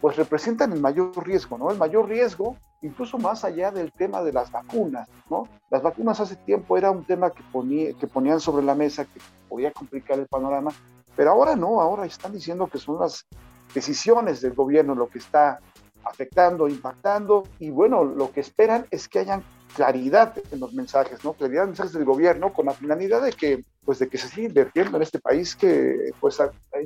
pues 0.00 0.16
representan 0.16 0.72
el 0.72 0.80
mayor 0.80 1.12
riesgo, 1.24 1.56
¿no? 1.56 1.70
El 1.70 1.78
mayor 1.78 2.08
riesgo, 2.08 2.56
incluso 2.82 3.16
más 3.18 3.44
allá 3.44 3.70
del 3.70 3.92
tema 3.92 4.22
de 4.22 4.32
las 4.32 4.50
vacunas, 4.50 5.08
¿no? 5.30 5.48
Las 5.70 5.82
vacunas 5.82 6.18
hace 6.18 6.34
tiempo 6.34 6.76
era 6.76 6.90
un 6.90 7.04
tema 7.04 7.30
que, 7.30 7.42
ponía, 7.52 7.92
que 7.92 8.08
ponían 8.08 8.40
sobre 8.40 8.64
la 8.64 8.74
mesa, 8.74 9.04
que 9.04 9.20
podía 9.48 9.70
complicar 9.70 10.18
el 10.18 10.26
panorama, 10.26 10.72
pero 11.14 11.30
ahora 11.30 11.54
no, 11.54 11.80
ahora 11.80 12.06
están 12.06 12.32
diciendo 12.32 12.66
que 12.66 12.78
son 12.78 12.98
las 12.98 13.24
decisiones 13.72 14.40
del 14.40 14.54
gobierno 14.54 14.94
lo 14.94 15.08
que 15.08 15.18
está 15.18 15.60
afectando, 16.04 16.68
impactando, 16.68 17.44
y 17.58 17.70
bueno, 17.70 18.04
lo 18.04 18.30
que 18.32 18.40
esperan 18.40 18.86
es 18.90 19.08
que 19.08 19.20
hayan 19.20 19.42
claridad 19.74 20.34
en 20.50 20.60
los 20.60 20.72
mensajes, 20.72 21.22
¿no? 21.24 21.34
Claridad 21.34 21.64
en 21.64 21.70
los 21.70 21.78
mensajes 21.78 21.92
del 21.92 22.04
gobierno 22.04 22.52
con 22.52 22.66
la 22.66 22.72
finalidad 22.72 23.22
de 23.22 23.32
que, 23.32 23.64
pues, 23.84 23.98
de 23.98 24.08
que 24.08 24.18
se 24.18 24.28
siga 24.28 24.48
invirtiendo 24.48 24.96
en 24.96 25.02
este 25.02 25.18
país 25.18 25.54
que, 25.54 26.10
pues, 26.20 26.38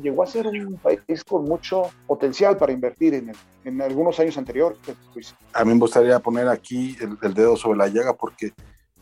llegó 0.02 0.22
a 0.22 0.26
ser 0.26 0.46
un 0.48 0.76
país 0.76 1.24
con 1.24 1.44
mucho 1.44 1.84
potencial 2.06 2.56
para 2.56 2.72
invertir 2.72 3.14
en, 3.14 3.32
en 3.64 3.82
algunos 3.82 4.18
años 4.20 4.36
anteriores. 4.36 4.78
Pues. 5.12 5.34
A 5.52 5.64
mí 5.64 5.72
me 5.72 5.80
gustaría 5.80 6.18
poner 6.18 6.48
aquí 6.48 6.96
el, 7.00 7.16
el 7.22 7.34
dedo 7.34 7.56
sobre 7.56 7.78
la 7.78 7.88
llaga 7.88 8.14
porque 8.14 8.52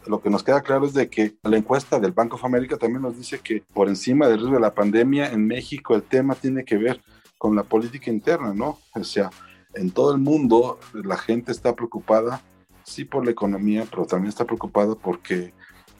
lo 0.06 0.20
que 0.20 0.30
nos 0.30 0.42
queda 0.42 0.62
claro 0.62 0.86
es 0.86 0.94
de 0.94 1.08
que 1.08 1.36
la 1.42 1.56
encuesta 1.56 1.98
del 1.98 2.12
Banco 2.12 2.36
of 2.36 2.44
America 2.44 2.76
también 2.76 3.02
nos 3.02 3.16
dice 3.16 3.40
que 3.40 3.62
por 3.74 3.88
encima 3.88 4.28
del 4.28 4.38
riesgo 4.38 4.54
de 4.54 4.60
la 4.60 4.74
pandemia 4.74 5.30
en 5.30 5.46
México 5.46 5.94
el 5.94 6.02
tema 6.02 6.34
tiene 6.34 6.64
que 6.64 6.78
ver 6.78 7.00
con 7.36 7.54
la 7.54 7.62
política 7.62 8.10
interna, 8.10 8.52
¿no? 8.54 8.78
O 8.94 9.04
sea, 9.04 9.30
en 9.74 9.90
todo 9.90 10.12
el 10.12 10.18
mundo 10.18 10.78
la 10.92 11.16
gente 11.16 11.52
está 11.52 11.74
preocupada, 11.74 12.42
sí 12.84 13.04
por 13.04 13.24
la 13.24 13.30
economía, 13.30 13.86
pero 13.90 14.06
también 14.06 14.28
está 14.28 14.44
preocupada 14.44 14.94
porque 14.94 15.52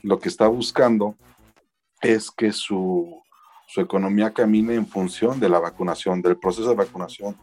lo 0.02 0.18
que 0.18 0.28
está 0.28 0.48
buscando 0.48 1.14
es 2.00 2.30
que 2.30 2.52
su, 2.52 3.22
su 3.66 3.80
economía 3.80 4.32
camine 4.32 4.74
en 4.74 4.86
función 4.86 5.38
de 5.38 5.48
la 5.48 5.58
vacunación, 5.58 6.22
del 6.22 6.38
proceso 6.38 6.70
de 6.70 6.76
vacunación 6.76 7.36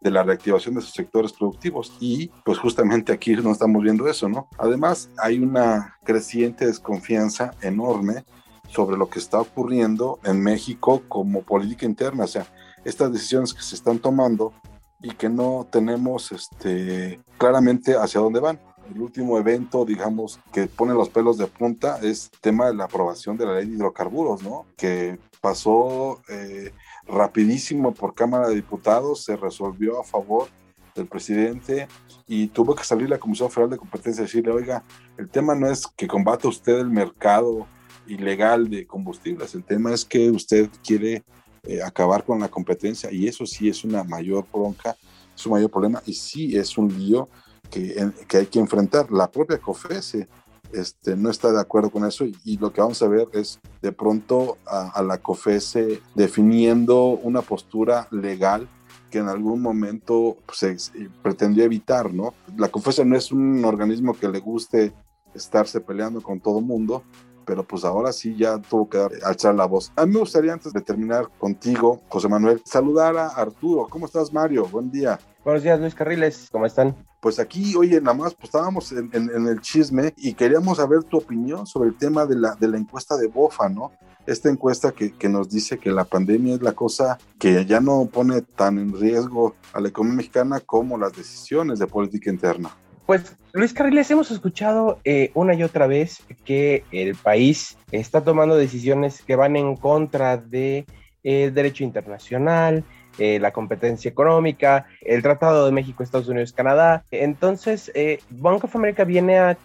de 0.00 0.10
la 0.10 0.22
reactivación 0.22 0.74
de 0.74 0.80
sus 0.80 0.92
sectores 0.92 1.32
productivos. 1.32 1.92
Y 2.00 2.30
pues 2.44 2.58
justamente 2.58 3.12
aquí 3.12 3.34
no 3.36 3.52
estamos 3.52 3.82
viendo 3.82 4.08
eso, 4.08 4.28
¿no? 4.28 4.48
Además, 4.58 5.10
hay 5.18 5.38
una 5.38 5.96
creciente 6.04 6.66
desconfianza 6.66 7.52
enorme 7.62 8.24
sobre 8.68 8.96
lo 8.96 9.08
que 9.08 9.18
está 9.18 9.40
ocurriendo 9.40 10.18
en 10.24 10.40
México 10.42 11.02
como 11.08 11.42
política 11.42 11.86
interna, 11.86 12.24
o 12.24 12.28
sea, 12.28 12.46
estas 12.84 13.12
decisiones 13.12 13.54
que 13.54 13.62
se 13.62 13.74
están 13.74 13.98
tomando 13.98 14.52
y 15.00 15.10
que 15.10 15.28
no 15.28 15.66
tenemos 15.70 16.32
este, 16.32 17.20
claramente 17.36 17.94
hacia 17.94 18.20
dónde 18.20 18.40
van. 18.40 18.60
El 18.92 19.02
último 19.02 19.38
evento, 19.38 19.84
digamos, 19.84 20.40
que 20.52 20.66
pone 20.66 20.94
los 20.94 21.10
pelos 21.10 21.36
de 21.36 21.46
punta 21.46 21.98
es 22.02 22.30
tema 22.40 22.66
de 22.66 22.74
la 22.74 22.84
aprobación 22.84 23.36
de 23.36 23.46
la 23.46 23.54
ley 23.54 23.66
de 23.66 23.74
hidrocarburos, 23.74 24.42
¿no? 24.42 24.66
Que 24.76 25.18
pasó 25.40 26.20
eh, 26.28 26.72
rapidísimo 27.06 27.92
por 27.92 28.14
Cámara 28.14 28.48
de 28.48 28.54
Diputados, 28.54 29.24
se 29.24 29.36
resolvió 29.36 30.00
a 30.00 30.04
favor 30.04 30.48
del 30.94 31.06
presidente 31.06 31.86
y 32.26 32.48
tuvo 32.48 32.74
que 32.74 32.84
salir 32.84 33.08
la 33.08 33.18
Comisión 33.18 33.50
Federal 33.50 33.70
de 33.70 33.78
Competencia 33.78 34.22
y 34.22 34.26
decirle, 34.26 34.52
oiga, 34.52 34.82
el 35.16 35.28
tema 35.28 35.54
no 35.54 35.70
es 35.70 35.86
que 35.86 36.08
combate 36.08 36.48
usted 36.48 36.78
el 36.78 36.90
mercado 36.90 37.66
ilegal 38.06 38.68
de 38.68 38.86
combustibles, 38.86 39.54
el 39.54 39.64
tema 39.64 39.92
es 39.92 40.04
que 40.04 40.30
usted 40.30 40.70
quiere 40.84 41.24
eh, 41.64 41.82
acabar 41.82 42.24
con 42.24 42.40
la 42.40 42.48
competencia 42.48 43.10
y 43.12 43.26
eso 43.26 43.46
sí 43.46 43.68
es 43.68 43.84
una 43.84 44.04
mayor 44.04 44.46
bronca, 44.52 44.96
es 45.34 45.46
un 45.46 45.52
mayor 45.52 45.70
problema 45.70 46.02
y 46.06 46.14
sí 46.14 46.56
es 46.56 46.76
un 46.78 46.88
lío 46.98 47.28
que, 47.70 48.10
hay 48.32 48.46
que 48.46 48.58
enfrentar. 48.58 49.10
La 49.10 49.30
propia 49.30 49.58
COFESE 49.58 50.28
este, 50.72 51.16
no 51.16 51.30
está 51.30 51.50
de 51.50 51.60
acuerdo 51.60 51.90
con 51.90 52.04
eso 52.04 52.24
y, 52.24 52.58
lo 52.58 52.72
que 52.72 52.80
vamos 52.80 53.02
a 53.02 53.08
ver 53.08 53.28
es 53.32 53.58
de 53.80 53.92
pronto 53.92 54.58
a, 54.66 55.02
la 55.02 55.18
COFESE 55.18 56.02
definiendo 56.14 57.04
una 57.22 57.42
postura 57.42 58.08
legal 58.10 58.68
que 59.10 59.18
en 59.18 59.28
algún 59.28 59.62
momento 59.62 60.36
pues, 60.44 60.58
se, 60.58 61.08
pretendió 61.22 61.64
evitar, 61.64 62.12
¿no? 62.12 62.34
La 62.56 62.68
COFESE 62.68 63.04
no 63.04 63.16
es 63.16 63.32
un 63.32 63.64
organismo 63.64 64.12
que 64.12 64.28
le 64.28 64.40
guste 64.40 64.92
estarse 65.34 65.80
peleando 65.80 66.20
con 66.22 66.40
todo 66.40 66.60
mundo, 66.60 67.02
pero 67.48 67.62
pues 67.62 67.82
ahora 67.82 68.12
sí 68.12 68.36
ya 68.36 68.58
tuvo 68.58 68.90
que 68.90 68.98
alzar 69.24 69.54
la 69.54 69.64
voz. 69.64 69.90
A 69.96 70.04
mí 70.04 70.12
me 70.12 70.20
gustaría 70.20 70.52
antes 70.52 70.70
de 70.70 70.82
terminar 70.82 71.30
contigo, 71.38 72.02
José 72.10 72.28
Manuel, 72.28 72.60
saludar 72.66 73.16
a 73.16 73.28
Arturo. 73.28 73.86
¿Cómo 73.88 74.04
estás, 74.04 74.30
Mario? 74.30 74.66
Buen 74.66 74.90
día. 74.90 75.18
Buenos 75.42 75.62
días, 75.62 75.80
Luis 75.80 75.94
Carriles. 75.94 76.50
¿Cómo 76.52 76.66
están? 76.66 76.94
Pues 77.20 77.38
aquí, 77.38 77.74
oye, 77.74 78.02
nada 78.02 78.12
más, 78.12 78.34
pues 78.34 78.48
estábamos 78.48 78.92
en, 78.92 79.10
el 79.14 79.60
chisme 79.62 80.12
y 80.18 80.34
queríamos 80.34 80.76
saber 80.76 81.04
tu 81.04 81.16
opinión 81.16 81.66
sobre 81.66 81.88
el 81.88 81.96
tema 81.96 82.26
de 82.26 82.36
la, 82.36 82.54
de 82.54 82.68
la 82.68 82.76
encuesta 82.76 83.16
de 83.16 83.28
BOFA, 83.28 83.70
¿no? 83.70 83.92
Esta 84.26 84.50
encuesta 84.50 84.92
que, 84.92 85.14
que, 85.14 85.30
nos 85.30 85.48
dice 85.48 85.78
que 85.78 85.90
la 85.90 86.04
pandemia 86.04 86.56
es 86.56 86.60
la 86.60 86.72
cosa 86.72 87.16
que 87.38 87.64
ya 87.64 87.80
no 87.80 88.10
pone 88.12 88.42
tan 88.42 88.78
en 88.78 88.92
riesgo 88.92 89.54
a 89.72 89.80
la 89.80 89.88
economía 89.88 90.18
mexicana 90.18 90.60
como 90.60 90.98
las 90.98 91.14
decisiones 91.14 91.78
de 91.78 91.86
política 91.86 92.28
interna. 92.28 92.76
Pues 93.08 93.38
Luis 93.54 93.72
Carriles, 93.72 94.10
hemos 94.10 94.30
escuchado 94.30 95.00
eh, 95.02 95.30
una 95.32 95.54
y 95.54 95.62
otra 95.62 95.86
vez 95.86 96.22
que 96.44 96.84
el 96.92 97.14
país 97.14 97.78
está 97.90 98.22
tomando 98.22 98.54
decisiones 98.54 99.22
que 99.22 99.34
van 99.34 99.56
en 99.56 99.76
contra 99.76 100.36
de, 100.36 100.84
derecho 101.22 101.84
internacional, 101.84 102.84
eh, 103.18 103.38
la 103.40 103.52
competencia 103.52 104.08
económica, 104.08 104.86
el 105.00 105.22
Tratado 105.22 105.66
de 105.66 105.72
México, 105.72 106.02
Estados 106.02 106.28
Unidos, 106.28 106.52
Canadá. 106.52 107.04
Entonces, 107.10 107.90
eh, 107.94 108.20
Bank 108.30 108.64
of 108.64 108.76
America 108.76 109.04
viene 109.04 109.38
a, 109.38 109.56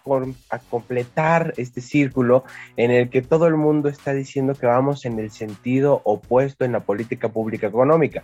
a, 0.50 0.60
completar 0.70 1.54
este 1.58 1.82
círculo 1.82 2.44
en 2.78 2.92
el 2.92 3.10
que 3.10 3.22
todo 3.22 3.48
el 3.48 3.56
mundo 3.56 3.90
está 3.90 4.14
diciendo 4.14 4.54
que 4.54 4.66
vamos 4.66 5.06
en 5.06 5.20
el 5.20 5.32
sentido 5.32 6.02
opuesto 6.04 6.66
en 6.66 6.72
la 6.72 6.80
política 6.80 7.30
pública 7.30 7.68
económica. 7.68 8.24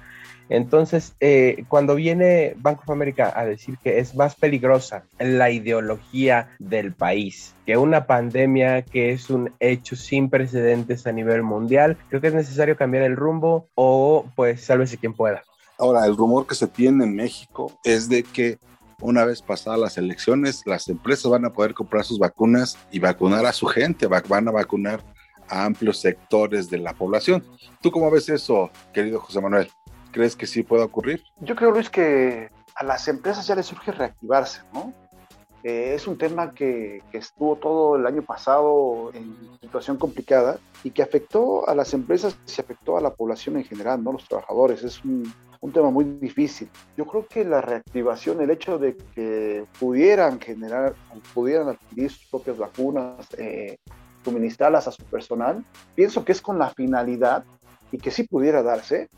Entonces, 0.49 1.15
eh, 1.19 1.63
cuando 1.67 1.95
viene 1.95 2.55
Bank 2.57 2.79
of 2.81 2.89
America 2.89 3.31
a 3.35 3.45
decir 3.45 3.77
que 3.83 3.99
es 3.99 4.15
más 4.15 4.35
peligrosa 4.35 5.03
la 5.19 5.51
ideología 5.51 6.49
del 6.57 6.91
país 6.93 7.53
que 7.69 7.77
una 7.77 8.07
pandemia 8.07 8.81
que 8.81 9.11
es 9.11 9.29
un 9.29 9.51
hecho 9.59 9.95
sin 9.95 10.31
precedentes 10.31 11.05
a 11.05 11.11
nivel 11.11 11.43
mundial, 11.43 11.97
creo 12.09 12.19
que 12.19 12.29
es 12.29 12.33
necesario 12.33 12.75
cambiar 12.75 13.03
el 13.03 13.15
rumbo 13.15 13.67
o 13.75 14.25
pues 14.35 14.61
sálvese 14.61 14.97
quien 14.97 15.13
pueda. 15.19 15.43
Ahora, 15.77 16.05
el 16.05 16.15
rumor 16.15 16.47
que 16.47 16.55
se 16.55 16.67
tiene 16.67 17.03
en 17.03 17.13
México 17.13 17.77
es 17.83 18.07
de 18.07 18.23
que 18.23 18.57
una 19.01 19.25
vez 19.25 19.41
pasadas 19.41 19.79
las 19.79 19.97
elecciones, 19.97 20.63
las 20.65 20.87
empresas 20.87 21.29
van 21.29 21.45
a 21.45 21.51
poder 21.51 21.73
comprar 21.73 22.05
sus 22.05 22.19
vacunas 22.19 22.77
y 22.89 22.99
vacunar 22.99 23.45
a 23.45 23.51
su 23.51 23.65
gente, 23.65 24.07
van 24.07 24.47
a 24.47 24.51
vacunar 24.51 25.01
a 25.49 25.65
amplios 25.65 25.99
sectores 25.99 26.69
de 26.69 26.77
la 26.77 26.93
población. 26.93 27.43
¿Tú 27.81 27.91
cómo 27.91 28.09
ves 28.09 28.29
eso, 28.29 28.71
querido 28.93 29.19
José 29.19 29.41
Manuel? 29.41 29.69
¿Crees 30.11 30.35
que 30.37 30.47
sí 30.47 30.63
puede 30.63 30.83
ocurrir? 30.83 31.21
Yo 31.41 31.55
creo, 31.55 31.71
Luis, 31.71 31.89
que 31.89 32.49
a 32.75 32.83
las 32.85 33.07
empresas 33.09 33.45
ya 33.45 33.55
les 33.55 33.65
surge 33.65 33.91
reactivarse, 33.91 34.61
¿no? 34.73 34.93
Eh, 35.63 35.93
es 35.93 36.07
un 36.07 36.17
tema 36.17 36.53
que, 36.53 37.03
que, 37.11 37.17
estuvo 37.17 37.57
todo 37.57 37.97
el 37.97 38.05
año 38.05 38.21
pasado 38.21 39.11
en 39.13 39.35
situación 39.59 39.97
complicada 39.97 40.57
y 40.85 40.91
que 40.91 41.03
afectó 41.03 41.67
a 41.67 41.75
las 41.75 41.93
empresas 41.93 42.37
y 42.47 42.61
afectó 42.61 42.97
a 42.97 43.01
la 43.01 43.13
población 43.13 43.57
en 43.57 43.65
general, 43.65 44.01
no 44.01 44.13
los 44.13 44.25
trabajadores. 44.25 44.83
Es 44.83 45.03
un, 45.03 45.33
un, 45.59 45.71
tema 45.73 45.89
muy 45.89 46.05
difícil. 46.05 46.69
Yo 46.95 47.05
creo 47.05 47.27
que 47.27 47.43
la 47.43 47.59
reactivación, 47.59 48.41
el 48.41 48.51
hecho 48.51 48.77
de 48.77 48.95
que 49.13 49.65
pudieran 49.77 50.39
generar, 50.39 50.95
pudieran 51.33 51.67
adquirir 51.67 52.09
sus 52.09 52.25
propias 52.27 52.57
vacunas, 52.57 53.27
eh, 53.37 53.77
suministrarlas 54.23 54.87
a 54.87 54.91
su 54.91 55.03
personal, 55.03 55.65
pienso 55.93 56.23
que 56.23 56.31
es 56.31 56.41
con 56.41 56.57
la 56.57 56.69
finalidad 56.69 57.43
y 57.91 57.97
que 57.97 58.11
sí 58.11 58.23
pudiera 58.23 58.63
darse 58.63 59.09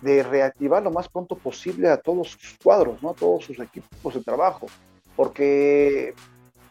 de 0.00 0.22
reactivar 0.22 0.82
lo 0.82 0.90
más 0.90 1.08
pronto 1.10 1.36
posible 1.36 1.88
a 1.88 1.98
todos 1.98 2.30
sus 2.30 2.56
cuadros, 2.62 3.02
¿no? 3.02 3.10
a 3.10 3.14
todos 3.14 3.44
sus 3.44 3.58
equipos 3.58 4.14
de 4.14 4.22
trabajo 4.22 4.66
porque 5.16 6.14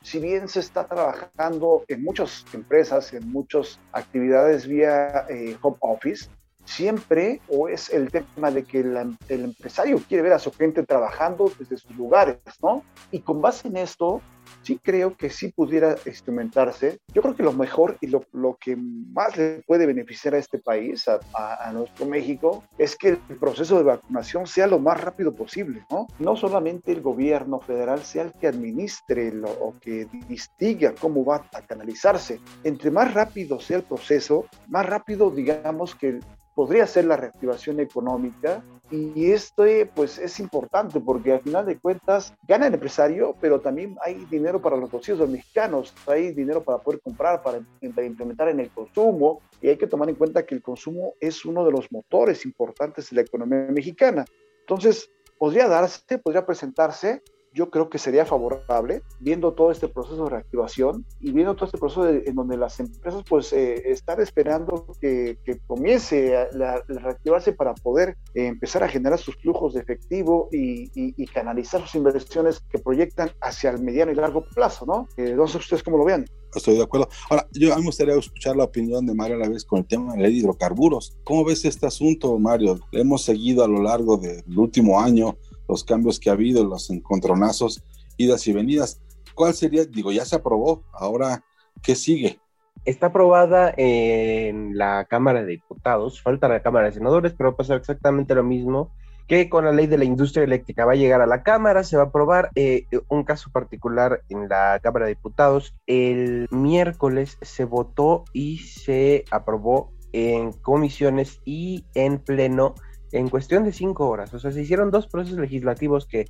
si 0.01 0.19
bien 0.19 0.47
se 0.47 0.59
está 0.59 0.87
trabajando 0.87 1.83
en 1.87 2.03
muchas 2.03 2.45
empresas, 2.53 3.13
en 3.13 3.31
muchas 3.31 3.79
actividades 3.91 4.67
vía 4.67 5.25
eh, 5.29 5.57
home 5.61 5.77
office, 5.81 6.29
siempre 6.71 7.41
o 7.47 7.67
es 7.67 7.89
el 7.89 8.09
tema 8.09 8.51
de 8.51 8.63
que 8.63 8.79
el 8.79 9.15
empresario 9.29 10.01
quiere 10.07 10.23
ver 10.23 10.33
a 10.33 10.39
su 10.39 10.51
gente 10.51 10.83
trabajando 10.83 11.51
desde 11.59 11.77
sus 11.77 11.95
lugares, 11.95 12.37
¿no? 12.61 12.83
Y 13.11 13.19
con 13.19 13.41
base 13.41 13.67
en 13.67 13.77
esto, 13.77 14.21
sí 14.63 14.79
creo 14.81 15.15
que 15.15 15.29
sí 15.29 15.49
pudiera 15.49 15.95
instrumentarse. 16.05 16.99
Yo 17.13 17.21
creo 17.21 17.35
que 17.35 17.43
lo 17.43 17.53
mejor 17.53 17.97
y 18.01 18.07
lo, 18.07 18.23
lo 18.31 18.57
que 18.59 18.75
más 18.75 19.35
le 19.37 19.63
puede 19.67 19.85
beneficiar 19.85 20.35
a 20.35 20.37
este 20.37 20.59
país, 20.59 21.07
a, 21.07 21.19
a, 21.33 21.71
nuestro 21.71 22.05
México, 22.05 22.63
es 22.77 22.95
que 22.95 23.09
el 23.09 23.37
proceso 23.39 23.77
de 23.77 23.83
vacunación 23.83 24.47
sea 24.47 24.67
lo 24.67 24.79
más 24.79 25.01
rápido 25.01 25.33
posible, 25.33 25.85
¿no? 25.89 26.07
No 26.19 26.35
solamente 26.35 26.91
el 26.91 27.01
gobierno 27.01 27.59
federal 27.59 28.01
sea 28.03 28.23
el 28.23 28.33
que 28.33 28.47
administre 28.47 29.31
lo, 29.31 29.49
o 29.49 29.75
que 29.79 30.07
distiga 30.27 30.93
cómo 30.99 31.25
va 31.25 31.47
a 31.53 31.61
canalizarse. 31.61 32.39
Entre 32.63 32.91
más 32.91 33.13
rápido 33.13 33.59
sea 33.59 33.77
el 33.77 33.83
proceso, 33.83 34.45
más 34.67 34.85
rápido 34.85 35.31
digamos 35.31 35.95
que 35.95 36.19
podría 36.61 36.85
ser 36.85 37.05
la 37.05 37.17
reactivación 37.17 37.79
económica 37.79 38.63
y 38.91 39.31
esto 39.31 39.63
pues 39.95 40.19
es 40.19 40.39
importante 40.39 40.99
porque 40.99 41.33
al 41.33 41.39
final 41.39 41.65
de 41.65 41.79
cuentas 41.79 42.35
gana 42.47 42.67
el 42.67 42.73
empresario, 42.75 43.35
pero 43.41 43.61
también 43.61 43.97
hay 44.05 44.25
dinero 44.29 44.61
para 44.61 44.77
los 44.77 44.91
bolsillos 44.91 45.27
mexicanos, 45.27 45.91
hay 46.05 46.33
dinero 46.33 46.63
para 46.63 46.77
poder 46.77 47.01
comprar, 47.01 47.41
para, 47.41 47.61
implementar 47.81 48.49
en 48.49 48.59
el 48.59 48.69
consumo 48.69 49.41
y 49.59 49.69
hay 49.69 49.77
que 49.77 49.87
tomar 49.87 50.07
en 50.09 50.13
cuenta 50.13 50.45
que 50.45 50.53
el 50.53 50.61
consumo 50.61 51.15
es 51.19 51.45
uno 51.45 51.65
de 51.65 51.71
los 51.71 51.91
motores 51.91 52.45
importantes 52.45 53.09
de 53.09 53.15
la 53.15 53.21
economía 53.23 53.65
mexicana. 53.71 54.23
Entonces, 54.59 55.09
podría 55.39 55.67
darse, 55.67 56.19
podría 56.19 56.45
presentarse 56.45 57.23
yo 57.53 57.69
creo 57.69 57.89
que 57.89 57.97
sería 57.97 58.25
favorable 58.25 59.03
viendo 59.19 59.53
todo 59.53 59.71
este 59.71 59.87
proceso 59.87 60.23
de 60.23 60.29
reactivación 60.29 61.05
y 61.19 61.31
viendo 61.31 61.55
todo 61.55 61.65
este 61.65 61.77
proceso 61.77 62.07
en 62.07 62.35
donde 62.35 62.57
las 62.57 62.79
empresas 62.79 63.23
pues 63.27 63.51
eh, 63.53 63.91
están 63.91 64.21
esperando 64.21 64.85
que, 64.99 65.37
comience 65.67 66.37
a, 66.37 66.47
reactivarse 66.87 67.53
para 67.53 67.73
poder 67.73 68.17
eh, 68.33 68.47
empezar 68.47 68.83
a 68.83 68.87
generar 68.87 69.19
sus 69.19 69.35
flujos 69.35 69.73
de 69.73 69.81
efectivo 69.81 70.49
y, 70.51 70.91
canalizar 71.33 71.81
sus 71.81 71.95
inversiones 71.95 72.59
que 72.69 72.77
proyectan 72.77 73.31
hacia 73.41 73.69
el 73.69 73.81
mediano 73.81 74.11
y 74.11 74.15
largo 74.15 74.43
plazo, 74.53 74.85
¿no? 74.85 75.07
Eh, 75.15 75.33
no 75.33 75.47
sé 75.47 75.57
ustedes 75.59 75.81
cómo 75.81 75.97
lo 75.97 76.03
vean. 76.03 76.25
Estoy 76.53 76.75
de 76.75 76.83
acuerdo. 76.83 77.07
Ahora, 77.29 77.47
yo 77.53 77.71
a 77.71 77.77
mí 77.77 77.83
me 77.83 77.87
gustaría 77.87 78.15
escuchar 78.15 78.57
la 78.57 78.65
opinión 78.65 79.05
de 79.05 79.13
Mario 79.13 79.37
a 79.37 79.39
la 79.39 79.49
vez 79.49 79.63
con 79.63 79.79
el 79.79 79.87
tema 79.87 80.13
de 80.15 80.29
hidrocarburos. 80.29 81.17
¿Cómo 81.23 81.45
ves 81.45 81.63
este 81.63 81.87
asunto, 81.87 82.37
Mario? 82.37 82.79
Le 82.91 83.01
hemos 83.01 83.23
seguido 83.23 83.63
a 83.63 83.67
lo 83.67 83.81
largo 83.81 84.17
del 84.17 84.43
último 84.57 84.99
año 84.99 85.37
los 85.71 85.85
cambios 85.85 86.19
que 86.19 86.29
ha 86.29 86.33
habido, 86.33 86.65
los 86.65 86.89
encontronazos, 86.89 87.83
idas 88.17 88.45
y 88.47 88.53
venidas. 88.53 89.01
¿Cuál 89.33 89.53
sería? 89.53 89.85
Digo, 89.85 90.11
ya 90.11 90.25
se 90.25 90.35
aprobó, 90.35 90.83
ahora, 90.91 91.43
¿qué 91.81 91.95
sigue? 91.95 92.39
Está 92.83 93.07
aprobada 93.07 93.73
en 93.77 94.77
la 94.77 95.05
Cámara 95.05 95.41
de 95.41 95.51
Diputados, 95.51 96.21
falta 96.21 96.49
la 96.49 96.61
Cámara 96.61 96.87
de 96.87 96.91
Senadores, 96.91 97.33
pero 97.37 97.51
va 97.51 97.53
a 97.53 97.57
pasar 97.57 97.77
exactamente 97.77 98.35
lo 98.35 98.43
mismo 98.43 98.91
que 99.27 99.47
con 99.47 99.63
la 99.63 99.71
ley 99.71 99.87
de 99.87 99.97
la 99.97 100.03
industria 100.03 100.43
eléctrica. 100.43 100.83
Va 100.83 100.91
a 100.91 100.95
llegar 100.95 101.21
a 101.21 101.25
la 101.25 101.41
Cámara, 101.41 101.85
se 101.85 101.95
va 101.95 102.03
a 102.03 102.05
aprobar 102.07 102.49
eh, 102.55 102.85
un 103.07 103.23
caso 103.23 103.49
particular 103.49 104.23
en 104.27 104.49
la 104.49 104.77
Cámara 104.83 105.05
de 105.05 105.15
Diputados. 105.15 105.73
El 105.87 106.49
miércoles 106.51 107.37
se 107.41 107.63
votó 107.63 108.25
y 108.33 108.57
se 108.57 109.23
aprobó 109.31 109.93
en 110.11 110.51
comisiones 110.51 111.39
y 111.45 111.85
en 111.95 112.19
pleno 112.19 112.75
en 113.11 113.29
cuestión 113.29 113.63
de 113.63 113.73
cinco 113.73 114.07
horas. 114.09 114.33
O 114.33 114.39
sea, 114.39 114.51
se 114.51 114.61
hicieron 114.61 114.91
dos 114.91 115.07
procesos 115.07 115.39
legislativos 115.39 116.05
que 116.05 116.29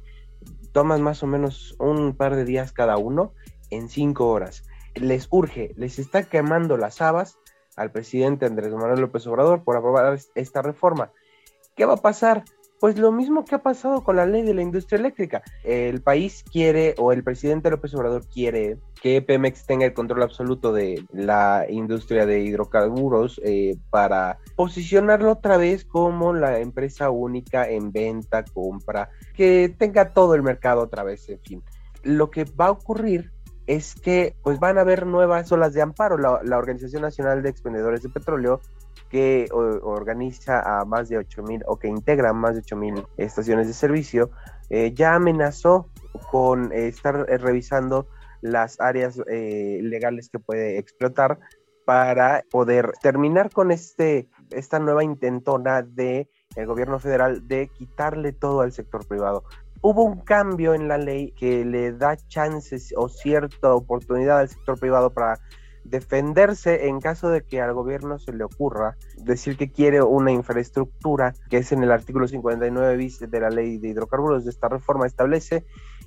toman 0.72 1.02
más 1.02 1.24
o 1.24 1.28
menos 1.28 1.76
un 1.80 2.16
par 2.16 2.36
de 2.36 2.46
días 2.46 2.72
cada 2.72 2.98
uno 2.98 3.34
en 3.70 3.90
cinco 3.90 4.30
horas. 4.30 4.64
Les 4.96 5.28
urge, 5.30 5.74
les 5.78 6.00
está 6.00 6.24
quemando 6.24 6.78
las 6.78 7.02
habas 7.02 7.38
al 7.76 7.92
presidente 7.92 8.46
Andrés 8.46 8.74
Manuel 8.74 9.02
López 9.02 9.26
Obrador 9.28 9.64
por 9.64 9.78
aprobar 9.78 10.18
esta 10.36 10.62
reforma. 10.62 11.12
¿Qué 11.76 11.86
va 11.86 11.94
a 11.94 11.98
pasar? 11.98 12.44
Pues 12.82 12.98
lo 12.98 13.12
mismo 13.12 13.46
que 13.46 13.54
ha 13.54 13.62
pasado 13.62 14.04
con 14.04 14.16
la 14.16 14.26
ley 14.26 14.42
de 14.42 14.56
la 14.56 14.64
industria 14.64 14.98
eléctrica. 14.98 15.44
El 15.64 16.02
país 16.02 16.44
quiere, 16.52 16.96
o 16.98 17.12
el 17.12 17.24
presidente 17.24 17.70
López 17.70 17.94
Obrador 17.94 18.28
quiere 18.28 18.80
que 19.00 19.22
Pemex 19.22 19.68
tenga 19.68 19.86
el 19.86 19.94
control 19.94 20.24
absoluto 20.24 20.74
de 20.74 21.06
la 21.14 21.68
industria 21.70 22.26
de 22.26 22.42
hidrocarburos 22.42 23.40
eh, 23.46 23.78
para 23.92 24.40
posicionarlo 24.56 25.34
otra 25.34 25.58
vez 25.58 25.86
como 25.86 26.34
la 26.34 26.58
empresa 26.58 27.12
única 27.12 27.70
en 27.70 27.92
venta, 27.92 28.44
compra, 28.44 29.10
que 29.36 29.76
tenga 29.78 30.14
todo 30.14 30.34
el 30.34 30.42
mercado 30.42 30.82
otra 30.82 31.04
vez, 31.04 31.30
en 31.30 31.40
fin. 31.40 31.64
Lo 32.02 32.32
que 32.32 32.46
va 32.46 32.66
a 32.66 32.72
ocurrir 32.72 33.32
es 33.68 33.96
que 33.96 34.36
pues 34.44 34.60
van 34.60 34.78
a 34.78 34.82
haber 34.82 35.06
nuevas 35.06 35.52
olas 35.52 35.74
de 35.74 35.82
amparo. 35.82 36.18
La, 36.18 36.58
Organización 36.58 37.04
Nacional 37.04 37.42
de 37.42 37.50
Expendedores 37.50 38.02
de 38.02 38.10
Petróleo, 38.10 38.60
que 39.12 39.50
organiza 39.51 40.62
a 40.62 40.86
más 40.86 41.10
de 41.10 41.18
8 41.18 41.44
mil 41.44 41.62
o 41.68 41.77
que 41.77 41.89
integra 41.89 42.32
más 42.32 42.56
de 42.56 42.62
8 42.62 42.75
mil 42.77 43.06
estaciones 43.18 43.68
de 43.68 43.74
servicio, 43.74 44.32
eh, 44.70 44.94
ya 44.94 45.15
amenazó 45.15 45.89
con 46.32 46.72
eh, 46.72 46.88
estar 46.88 47.25
eh, 47.27 47.38
revisando 47.38 48.08
las 48.41 48.80
áreas 48.80 49.18
legales 49.27 50.30
que 50.30 50.39
puede 50.39 50.80
explotar 50.80 51.38
para 51.86 52.44
poder 52.50 52.91
terminar 53.00 53.51
con 53.51 53.70
este, 53.70 54.30
esta 54.50 54.80
nueva 54.80 55.03
intentona 55.03 55.84
de 55.84 56.27
gobierno 56.65 56.98
federal 56.98 57.48
de 57.48 57.68
quitarle 57.68 58.32
todo 58.32 58.62
al 58.62 58.72
sector 58.72 59.06
privado. 59.08 59.44
Hubo 59.82 60.03
un 60.03 60.22
cambio 60.22 60.74
en 60.74 60.88
la 60.88 60.98
ley 60.98 61.34
que 61.34 61.63
le 61.65 61.91
da 61.91 62.18
chances 62.18 62.91
o 62.98 63.10
cierta 63.10 63.75
oportunidad 63.75 64.39
al 64.39 64.50
sector 64.50 64.80
privado 64.80 65.12
para 65.12 65.38
defenderse 65.84 66.88
en 66.88 67.00
caso 67.00 67.30
de 67.30 67.44
que 67.44 67.62
al 67.62 67.74
gobierno 67.74 68.20
se 68.20 68.34
le 68.34 68.44
ocurra 68.44 68.96
decir 69.18 69.58
que 69.58 69.72
quiere 69.72 70.02
una 70.02 70.32
infraestructura, 70.32 71.34
que 71.50 71.58
es 71.58 71.72
en 71.72 71.84
el 71.84 71.92
artículo 71.92 72.28
59 72.28 72.98
bis 72.98 73.20
de 73.20 73.40
la 73.40 73.50
ley 73.50 73.78
de 73.78 73.90
hidrocarburos 73.90 74.46
de 74.46 74.52
esta 74.52 74.70
reforma 74.70 75.06
establece 75.06 75.66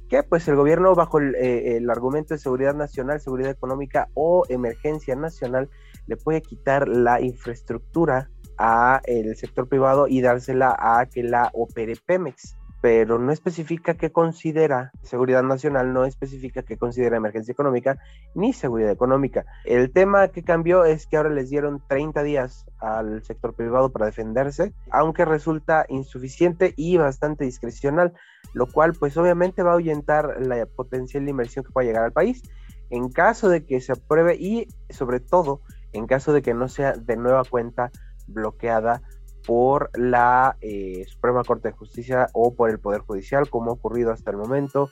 que 0.08 0.22
pues 0.22 0.46
el 0.48 0.56
gobierno 0.56 0.94
bajo 0.94 1.18
el, 1.18 1.34
eh, 1.34 1.76
el 1.76 1.90
argumento 1.90 2.34
de 2.34 2.38
seguridad 2.38 2.74
nacional, 2.74 3.20
seguridad 3.20 3.50
económica 3.50 4.08
o 4.14 4.44
emergencia 4.48 5.16
nacional 5.16 5.68
le 6.06 6.16
puede 6.16 6.42
quitar 6.42 6.88
la 6.88 7.20
infraestructura 7.20 8.30
a 8.58 9.00
el 9.04 9.34
sector 9.36 9.68
privado 9.68 10.06
y 10.06 10.20
dársela 10.20 10.76
a 10.78 11.06
que 11.06 11.22
la 11.22 11.50
opere 11.54 11.96
Pemex 11.96 12.56
pero 12.84 13.18
no 13.18 13.32
especifica 13.32 13.94
qué 13.94 14.12
considera 14.12 14.92
seguridad 15.00 15.42
nacional, 15.42 15.94
no 15.94 16.04
especifica 16.04 16.62
qué 16.64 16.76
considera 16.76 17.16
emergencia 17.16 17.50
económica 17.50 17.96
ni 18.34 18.52
seguridad 18.52 18.90
económica. 18.90 19.46
El 19.64 19.90
tema 19.90 20.28
que 20.28 20.44
cambió 20.44 20.84
es 20.84 21.06
que 21.06 21.16
ahora 21.16 21.30
les 21.30 21.48
dieron 21.48 21.82
30 21.88 22.22
días 22.24 22.66
al 22.80 23.24
sector 23.24 23.54
privado 23.54 23.90
para 23.90 24.04
defenderse, 24.04 24.74
aunque 24.90 25.24
resulta 25.24 25.86
insuficiente 25.88 26.74
y 26.76 26.98
bastante 26.98 27.46
discrecional, 27.46 28.12
lo 28.52 28.66
cual 28.66 28.92
pues 28.92 29.16
obviamente 29.16 29.62
va 29.62 29.70
a 29.70 29.74
ahuyentar 29.74 30.42
la 30.42 30.66
potencial 30.66 31.26
inversión 31.26 31.64
que 31.64 31.72
pueda 31.72 31.86
llegar 31.86 32.04
al 32.04 32.12
país 32.12 32.42
en 32.90 33.08
caso 33.08 33.48
de 33.48 33.64
que 33.64 33.80
se 33.80 33.92
apruebe 33.92 34.36
y 34.38 34.68
sobre 34.90 35.20
todo 35.20 35.62
en 35.94 36.06
caso 36.06 36.34
de 36.34 36.42
que 36.42 36.52
no 36.52 36.68
sea 36.68 36.92
de 36.92 37.16
nueva 37.16 37.44
cuenta 37.44 37.90
bloqueada 38.26 39.00
por 39.46 39.90
la 39.98 40.56
eh, 40.60 41.04
Suprema 41.08 41.44
Corte 41.44 41.68
de 41.68 41.74
Justicia 41.74 42.28
o 42.32 42.54
por 42.54 42.70
el 42.70 42.78
Poder 42.78 43.02
Judicial, 43.02 43.48
como 43.48 43.70
ha 43.70 43.74
ocurrido 43.74 44.12
hasta 44.12 44.30
el 44.30 44.36
momento 44.36 44.90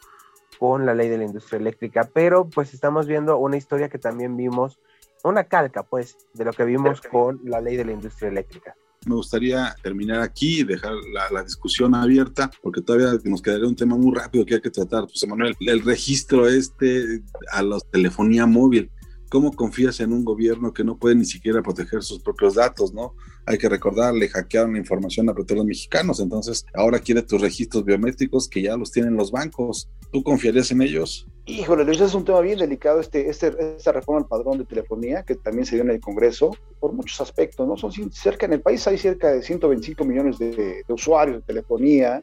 con 0.59 0.87
la 0.87 0.95
ley 0.95 1.09
de 1.09 1.19
la 1.19 1.25
industria 1.25 1.59
eléctrica. 1.59 2.09
Pero 2.13 2.49
pues 2.49 2.75
estamos 2.75 3.07
viendo 3.07 3.39
una 3.39 3.57
historia 3.57 3.89
que 3.89 3.99
también 3.99 4.37
vimos, 4.37 4.79
una 5.25 5.45
calca 5.45 5.83
pues, 5.83 6.17
de 6.35 6.45
lo 6.45 6.53
que 6.53 6.65
vimos 6.65 7.01
con 7.01 7.41
la 7.45 7.61
ley 7.61 7.77
de 7.77 7.85
la 7.85 7.93
industria 7.93 8.29
eléctrica. 8.29 8.77
Me 9.05 9.17
gustaría 9.17 9.75
terminar 9.83 10.21
aquí 10.21 10.61
y 10.61 10.65
dejar 10.65 10.93
la, 11.33 11.43
discusión 11.43 11.93
abierta, 11.95 12.49
porque 12.63 12.83
todavía 12.83 13.19
nos 13.25 13.43
quedaría 13.43 13.67
un 13.67 13.75
tema 13.75 13.97
muy 13.97 14.17
rápido 14.17 14.47
que 14.47 14.55
hay 14.55 14.61
que 14.61 14.71
tratar. 14.71 15.03
José 15.03 15.27
Manuel, 15.27 15.57
el 15.59 15.83
registro 15.83 16.47
este 16.47 17.23
a 17.51 17.63
la 17.63 17.79
telefonía 17.91 18.47
móvil 18.47 18.93
¿Cómo 19.33 19.51
confías 19.51 19.99
en 20.01 20.13
un 20.13 20.27
gobierno 20.27 20.75
que 20.75 20.85
no 20.85 20.99
puede 20.99 21.15
ni 21.15 21.25
siquiera 21.25 21.63
proteger 21.63 22.03
sus 22.03 22.23
propios 22.23 22.57
datos, 22.57 22.93
no? 22.93 23.15
Hay 23.47 23.57
que 23.57 23.67
recordar, 23.67 24.13
le 24.13 24.29
hackearon 24.29 24.75
la 24.75 24.79
información 24.79 25.27
a 25.31 25.33
los 25.33 25.65
mexicanos, 25.65 26.21
entonces 26.21 26.67
ahora 26.75 26.99
quiere 26.99 27.23
tus 27.23 27.41
registros 27.41 27.83
biométricos 27.83 28.47
que 28.47 28.61
ya 28.61 28.77
los 28.77 28.93
tienen 28.93 29.17
los 29.17 29.33
bancos. 29.33 29.89
¿Tú 30.13 30.23
confiarías 30.23 30.71
en 30.71 30.83
ellos? 30.83 31.27
Híjole, 31.47 31.83
Luis, 31.83 32.03
es 32.03 32.13
un 32.13 32.27
tema 32.27 32.43
bien 32.43 32.59
delicado 32.59 33.01
este, 33.01 33.31
este, 33.31 33.55
esta 33.75 33.93
reforma 33.93 34.21
al 34.21 34.29
padrón 34.29 34.59
de 34.59 34.67
telefonía 34.67 35.23
que 35.23 35.35
también 35.37 35.65
se 35.65 35.77
dio 35.77 35.85
en 35.85 35.93
el 35.93 36.01
Congreso 36.01 36.55
por 36.79 36.93
muchos 36.93 37.19
aspectos, 37.23 37.67
¿no? 37.67 37.79
Son 37.79 38.13
cerca, 38.13 38.45
en 38.45 38.53
el 38.53 38.61
país 38.61 38.87
hay 38.87 38.99
cerca 38.99 39.33
de 39.33 39.43
125 39.43 40.05
millones 40.05 40.39
de, 40.39 40.85
usuarios 40.89 41.39
de 41.39 41.43
telefonía, 41.45 42.23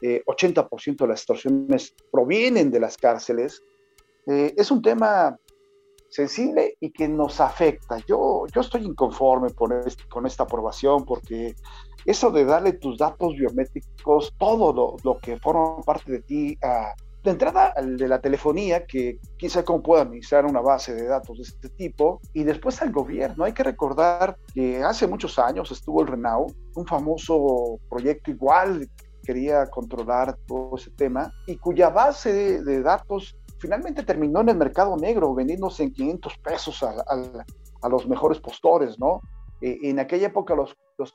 80% 0.00 0.96
de 0.96 1.06
las 1.08 1.20
extorsiones 1.20 1.94
provienen 2.10 2.70
de 2.70 2.80
las 2.80 2.96
cárceles. 2.96 3.62
Eh, 4.26 4.54
es 4.56 4.70
un 4.70 4.80
tema 4.80 5.36
sensible 6.12 6.76
y 6.78 6.90
que 6.90 7.08
nos 7.08 7.40
afecta. 7.40 7.98
Yo, 8.06 8.44
yo 8.54 8.60
estoy 8.60 8.84
inconforme 8.84 9.50
con 9.54 10.26
esta 10.26 10.44
aprobación 10.44 11.04
porque 11.04 11.54
eso 12.04 12.30
de 12.30 12.44
darle 12.44 12.74
tus 12.74 12.98
datos 12.98 13.34
biométricos, 13.34 14.34
todo 14.38 14.98
lo, 15.02 15.18
que 15.18 15.38
forma 15.38 15.82
parte 15.82 16.12
de 16.12 16.20
ti, 16.20 16.58
a, 16.62 16.94
de 17.22 17.30
entrada 17.30 17.72
al 17.76 17.96
de 17.96 18.08
la 18.08 18.20
telefonía, 18.20 18.84
que 18.86 19.18
sabe 19.48 19.64
cómo 19.64 19.82
puede 19.82 20.02
administrar 20.02 20.44
una 20.44 20.60
base 20.60 20.94
de 20.94 21.06
datos 21.06 21.38
de 21.38 21.44
este 21.44 21.68
tipo, 21.70 22.20
y 22.32 22.42
después 22.42 22.82
al 22.82 22.92
gobierno. 22.92 23.44
Hay 23.44 23.52
que 23.52 23.62
recordar 23.62 24.36
que 24.52 24.82
hace 24.82 25.06
muchos 25.06 25.38
años 25.38 25.70
estuvo 25.70 26.02
el 26.02 26.08
RENAU, 26.08 26.46
un 26.74 26.86
famoso 26.86 27.78
proyecto 27.88 28.30
igual 28.30 28.88
quería 29.24 29.66
controlar 29.66 30.36
todo 30.48 30.76
ese 30.76 30.90
tema 30.90 31.32
y 31.46 31.56
cuya 31.56 31.90
base 31.90 32.32
de, 32.32 32.64
de 32.64 32.82
datos 32.82 33.36
finalmente 33.62 34.02
terminó 34.02 34.40
en 34.40 34.48
el 34.48 34.56
mercado 34.56 34.96
negro, 34.96 35.32
vendiéndose 35.34 35.84
en 35.84 35.92
500 35.92 36.38
pesos 36.38 36.82
a, 36.82 37.88
los 37.88 38.08
mejores 38.08 38.40
postores, 38.40 38.98
¿no? 38.98 39.20
Eh, 39.60 39.78
en 39.84 40.00
aquella 40.00 40.26
época 40.26 40.56
los, 40.56 40.76
los 40.98 41.14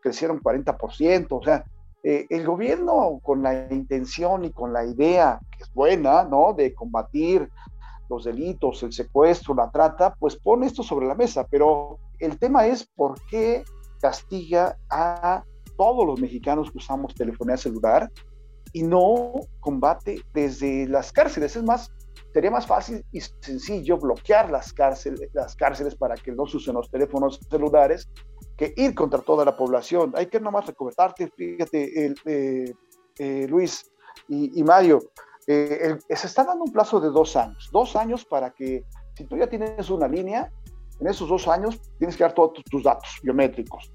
crecieron 0.00 0.40
40%, 0.40 1.26
o 1.30 1.42
sea, 1.42 1.64
eh, 2.02 2.26
el 2.28 2.46
gobierno 2.46 3.18
con 3.22 3.42
la 3.42 3.66
intención 3.72 4.44
y 4.44 4.52
con 4.52 4.74
la 4.74 4.84
idea, 4.84 5.40
que 5.56 5.64
es 5.64 5.72
buena, 5.72 6.24
¿no? 6.24 6.52
De 6.52 6.74
combatir 6.74 7.48
los 8.10 8.24
delitos, 8.24 8.82
el 8.82 8.92
secuestro, 8.92 9.54
la 9.54 9.70
trata, 9.70 10.14
pues 10.18 10.36
pone 10.36 10.66
esto 10.66 10.82
sobre 10.82 11.06
la 11.06 11.14
mesa, 11.14 11.46
pero 11.50 11.98
el 12.18 12.38
tema 12.38 12.66
es 12.66 12.84
por 12.94 13.18
qué 13.30 13.64
castiga 14.02 14.76
a 14.90 15.44
todos 15.78 16.06
los 16.06 16.20
mexicanos 16.20 16.70
que 16.70 16.78
usamos 16.78 17.14
telefonía 17.14 17.56
celular 17.56 18.10
y 18.72 18.82
no 18.82 19.32
combate 19.60 20.22
desde 20.32 20.86
las 20.86 21.12
cárceles. 21.12 21.56
Es 21.56 21.62
más, 21.62 21.90
sería 22.32 22.50
más 22.50 22.66
fácil 22.66 23.04
y 23.12 23.20
sencillo 23.20 23.98
bloquear 23.98 24.50
las 24.50 24.72
cárceles, 24.72 25.28
las 25.32 25.56
cárceles 25.56 25.94
para 25.94 26.14
que 26.14 26.32
no 26.32 26.46
se 26.46 26.58
usen 26.58 26.74
los 26.74 26.90
teléfonos 26.90 27.40
celulares 27.50 28.08
que 28.56 28.72
ir 28.76 28.94
contra 28.94 29.20
toda 29.20 29.44
la 29.44 29.56
población. 29.56 30.12
Hay 30.14 30.26
que 30.26 30.40
nomás 30.40 30.66
recomendarte, 30.66 31.28
fíjate, 31.28 32.06
eh, 32.26 32.74
eh, 33.18 33.46
Luis 33.48 33.90
y, 34.28 34.62
Mario, 34.62 35.00
eh, 35.46 35.96
se 36.08 36.26
está 36.26 36.44
dando 36.44 36.64
un 36.64 36.72
plazo 36.72 37.00
de 37.00 37.08
dos 37.08 37.36
años, 37.36 37.68
dos 37.72 37.96
años 37.96 38.24
para 38.24 38.50
que 38.50 38.84
si 39.16 39.24
tú 39.24 39.36
ya 39.36 39.48
tienes 39.48 39.90
una 39.90 40.06
línea, 40.06 40.52
en 41.00 41.06
esos 41.06 41.28
dos 41.28 41.48
años 41.48 41.80
tienes 41.98 42.16
que 42.16 42.22
dar 42.22 42.34
todos 42.34 42.62
tus 42.70 42.82
datos 42.82 43.18
biométricos. 43.22 43.90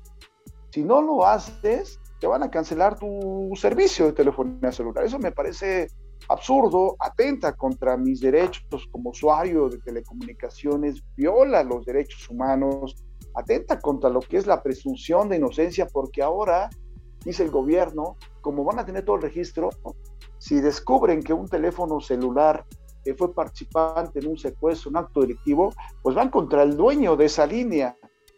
Si 0.71 0.83
no 0.83 1.01
lo 1.01 1.25
haces, 1.25 1.99
te 2.19 2.27
van 2.27 2.43
a 2.43 2.49
cancelar 2.49 2.97
tu 2.97 3.51
servicio 3.55 4.05
de 4.05 4.13
telefonía 4.13 4.71
celular. 4.71 5.05
Eso 5.05 5.19
me 5.19 5.31
parece 5.31 5.87
absurdo, 6.29 6.95
atenta 6.99 7.53
contra 7.53 7.97
mis 7.97 8.21
derechos 8.21 8.87
como 8.91 9.11
usuario 9.11 9.69
de 9.69 9.77
telecomunicaciones, 9.79 11.03
viola 11.15 11.63
los 11.63 11.85
derechos 11.85 12.29
humanos, 12.29 12.95
atenta 13.35 13.79
contra 13.79 14.09
lo 14.09 14.21
que 14.21 14.37
es 14.37 14.47
la 14.47 14.63
presunción 14.63 15.29
de 15.29 15.37
inocencia, 15.37 15.87
porque 15.87 16.23
ahora, 16.23 16.69
dice 17.23 17.43
el 17.43 17.51
gobierno, 17.51 18.17
como 18.41 18.63
van 18.63 18.79
a 18.79 18.85
tener 18.85 19.03
todo 19.03 19.17
el 19.17 19.21
registro, 19.21 19.69
si 20.37 20.61
descubren 20.61 21.21
que 21.21 21.33
un 21.33 21.47
teléfono 21.47 21.99
celular 21.99 22.65
eh, 23.03 23.13
fue 23.13 23.33
participante 23.33 24.19
en 24.19 24.27
un 24.27 24.37
secuestro, 24.37 24.89
un 24.89 24.97
acto 24.97 25.21
delictivo, 25.21 25.73
pues 26.01 26.15
van 26.15 26.29
contra 26.29 26.63
el 26.63 26.75
dueño 26.75 27.15
de 27.15 27.25
esa 27.25 27.45
línea. 27.45 27.95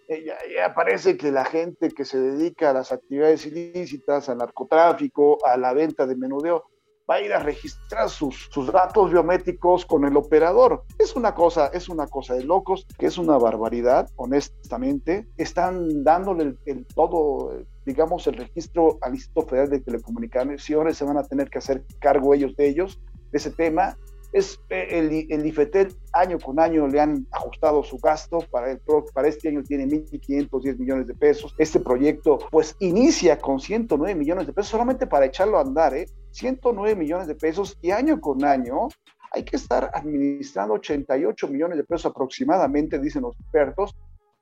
Eh, 0.08 0.26
ya, 0.26 0.74
parece 0.74 1.18
que 1.18 1.32
la 1.32 1.44
gente 1.44 1.90
que 1.90 2.06
se 2.06 2.20
dedica 2.20 2.70
a 2.70 2.74
las 2.74 2.92
actividades 2.92 3.46
ilícitas, 3.46 4.30
al 4.30 4.38
narcotráfico, 4.38 5.38
a 5.46 5.58
la 5.58 5.74
venta 5.74 6.08
de 6.08 6.16
menudeo, 6.16 6.66
va 7.10 7.16
a 7.16 7.22
ir 7.22 7.34
a 7.34 7.40
registrar 7.40 8.10
sus, 8.10 8.50
datos 8.72 9.12
biométricos 9.12 9.86
con 9.86 10.06
el 10.06 10.18
operador. 10.18 10.84
Es 11.00 11.16
una 11.16 11.34
cosa, 11.34 11.68
es 11.68 11.90
una 11.90 12.08
cosa 12.08 12.36
de 12.36 12.44
locos, 12.44 12.86
que 12.98 13.06
es 13.06 13.18
una 13.18 13.38
barbaridad, 13.38 14.10
honestamente. 14.16 15.28
Están 15.38 16.04
dándole 16.04 16.56
el, 16.66 16.86
todo, 16.88 17.64
digamos, 17.86 18.28
el 18.28 18.36
registro 18.36 18.98
al 19.02 19.14
Instituto 19.16 19.48
Federal 19.48 19.70
de 19.70 19.80
Telecomunicaciones, 19.80 20.98
se 20.98 21.06
van 21.06 21.18
a 21.18 21.24
tener 21.24 21.50
que 21.50 21.60
hacer 21.60 21.84
cargo 22.00 22.34
ellos 22.34 22.56
de 22.56 22.68
ellos, 22.68 23.00
de 23.32 23.38
ese 23.38 23.52
tema. 23.52 23.98
Es, 24.34 24.60
eh, 24.70 24.88
el, 24.92 25.28
el 25.30 25.46
IFETEL 25.46 25.96
año 26.14 26.38
con 26.40 26.60
año 26.60 26.88
le 26.88 27.00
han 27.00 27.26
ajustado 27.32 27.84
su 27.84 27.98
gasto, 27.98 28.40
para, 28.52 28.72
el, 28.72 28.82
para 29.14 29.28
este 29.28 29.50
año 29.50 29.64
tiene 29.64 29.86
1.510 29.88 30.78
millones 30.78 31.08
de 31.08 31.16
pesos. 31.16 31.56
Este 31.58 31.80
proyecto 31.80 32.40
pues 32.52 32.76
inicia 32.80 33.40
con 33.40 33.60
109 33.60 34.16
millones 34.16 34.48
de 34.48 34.54
pesos 34.54 34.72
solamente 34.72 35.08
para 35.08 35.26
echarlo 35.26 35.58
a 35.58 35.62
andar, 35.62 35.96
¿eh? 35.96 36.08
109 36.32 36.96
millones 36.96 37.28
de 37.28 37.36
pesos 37.36 37.78
y 37.82 37.92
año 37.92 38.20
con 38.22 38.44
año 38.44 38.90
hay 39.32 39.44
que 39.44 39.56
estar 39.56 39.92
administrando 39.94 40.76
88 40.76 41.48
millones 41.48 41.78
de 41.78 41.84
pesos 41.84 42.12
aproximadamente, 42.12 43.00
dicen 43.00 43.24
los 43.24 43.40
expertos, 43.40 43.96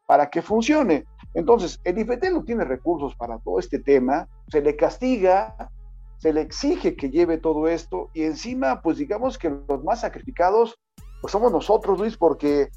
para 0.05 0.29
que 0.29 0.41
funcione. 0.41 1.05
Entonces, 1.33 1.79
el 1.83 1.97
IFETEL 1.97 2.33
no 2.33 2.43
tiene 2.43 2.63
recursos 2.63 3.15
para 3.15 3.39
todo 3.39 3.59
este 3.59 3.79
tema, 3.79 4.27
se 4.47 4.61
le 4.61 4.75
castiga, 4.75 5.55
se 6.17 6.33
le 6.33 6.41
exige 6.41 6.95
que 6.95 7.09
lleve 7.09 7.37
todo 7.37 7.67
esto 7.67 8.09
y 8.13 8.23
encima, 8.23 8.81
pues 8.81 8.97
digamos 8.97 9.37
que 9.37 9.49
los 9.49 9.83
más 9.83 10.01
sacrificados, 10.01 10.79
pues 11.21 11.31
somos 11.31 11.51
nosotros, 11.51 11.99
Luis, 11.99 12.17
porque 12.17 12.69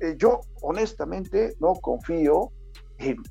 eh, 0.00 0.16
yo 0.18 0.40
honestamente 0.62 1.54
no 1.60 1.74
confío 1.74 2.50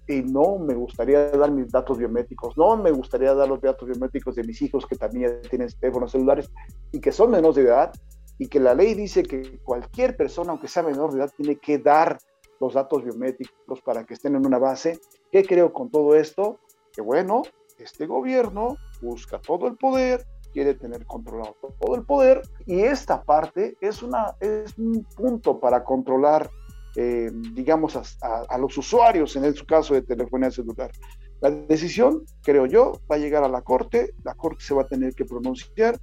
y, 0.07 0.21
no 0.23 0.57
me 0.57 0.73
gustaría 0.73 1.29
dar 1.29 1.51
mis 1.51 1.71
datos 1.71 1.97
biométricos, 1.97 2.57
no 2.57 2.75
me 2.75 2.91
gustaría 2.91 3.33
dar 3.33 3.47
los 3.47 3.61
datos 3.61 3.87
biométricos 3.87 4.35
de 4.35 4.43
mis 4.43 4.61
hijos 4.61 4.85
que 4.85 4.95
también 4.95 5.41
tienen 5.49 5.69
teléfonos 5.79 6.11
celulares 6.11 6.51
y 6.91 6.99
que 6.99 7.11
son 7.11 7.31
menores 7.31 7.55
de 7.55 7.63
edad 7.63 7.91
y 8.37 8.47
que 8.47 8.59
la 8.59 8.73
ley 8.73 8.95
dice 8.95 9.23
que 9.23 9.59
cualquier 9.59 10.17
persona, 10.17 10.51
aunque 10.51 10.67
sea 10.67 10.83
menor 10.83 11.11
de 11.11 11.19
edad, 11.19 11.31
tiene 11.35 11.57
que 11.57 11.77
dar 11.77 12.17
los 12.59 12.73
datos 12.73 13.03
biométricos 13.03 13.81
para 13.81 14.03
que 14.03 14.13
estén 14.13 14.35
en 14.35 14.45
una 14.45 14.59
base. 14.59 14.99
¿Qué 15.31 15.43
creo 15.43 15.71
con 15.71 15.89
todo 15.89 16.15
esto? 16.15 16.59
Que 16.91 17.01
bueno, 17.01 17.43
este 17.83 18.05
gobierno 18.05 18.77
busca 19.01 19.39
todo 19.39 19.67
el 19.67 19.75
poder, 19.75 20.25
quiere 20.53 20.73
tener 20.73 21.05
controlado 21.05 21.55
todo 21.79 21.95
el 21.95 22.03
poder 22.03 22.41
y 22.65 22.81
esta 22.81 23.23
parte 23.23 23.77
es, 23.81 24.03
una, 24.03 24.35
es 24.39 24.77
un 24.77 25.05
punto 25.15 25.59
para 25.59 25.83
controlar 25.83 26.49
eh, 26.95 27.31
digamos, 27.53 27.95
a, 28.21 28.57
los 28.57 28.77
usuarios, 28.77 29.35
en 29.37 29.53
su 29.55 29.65
caso 29.65 29.93
de 29.93 30.01
telefonía 30.01 30.51
celular. 30.51 30.91
La 31.39 31.49
decisión, 31.49 32.23
creo 32.43 32.65
yo, 32.65 32.93
va 33.09 33.15
a 33.15 33.19
llegar 33.19 33.43
a 33.43 33.49
la 33.49 33.61
Corte, 33.61 34.13
la 34.23 34.35
Corte 34.35 34.63
se 34.63 34.73
va 34.73 34.81
a 34.81 34.87
tener 34.87 35.15
que 35.15 35.23
pronunciar, 35.23 35.97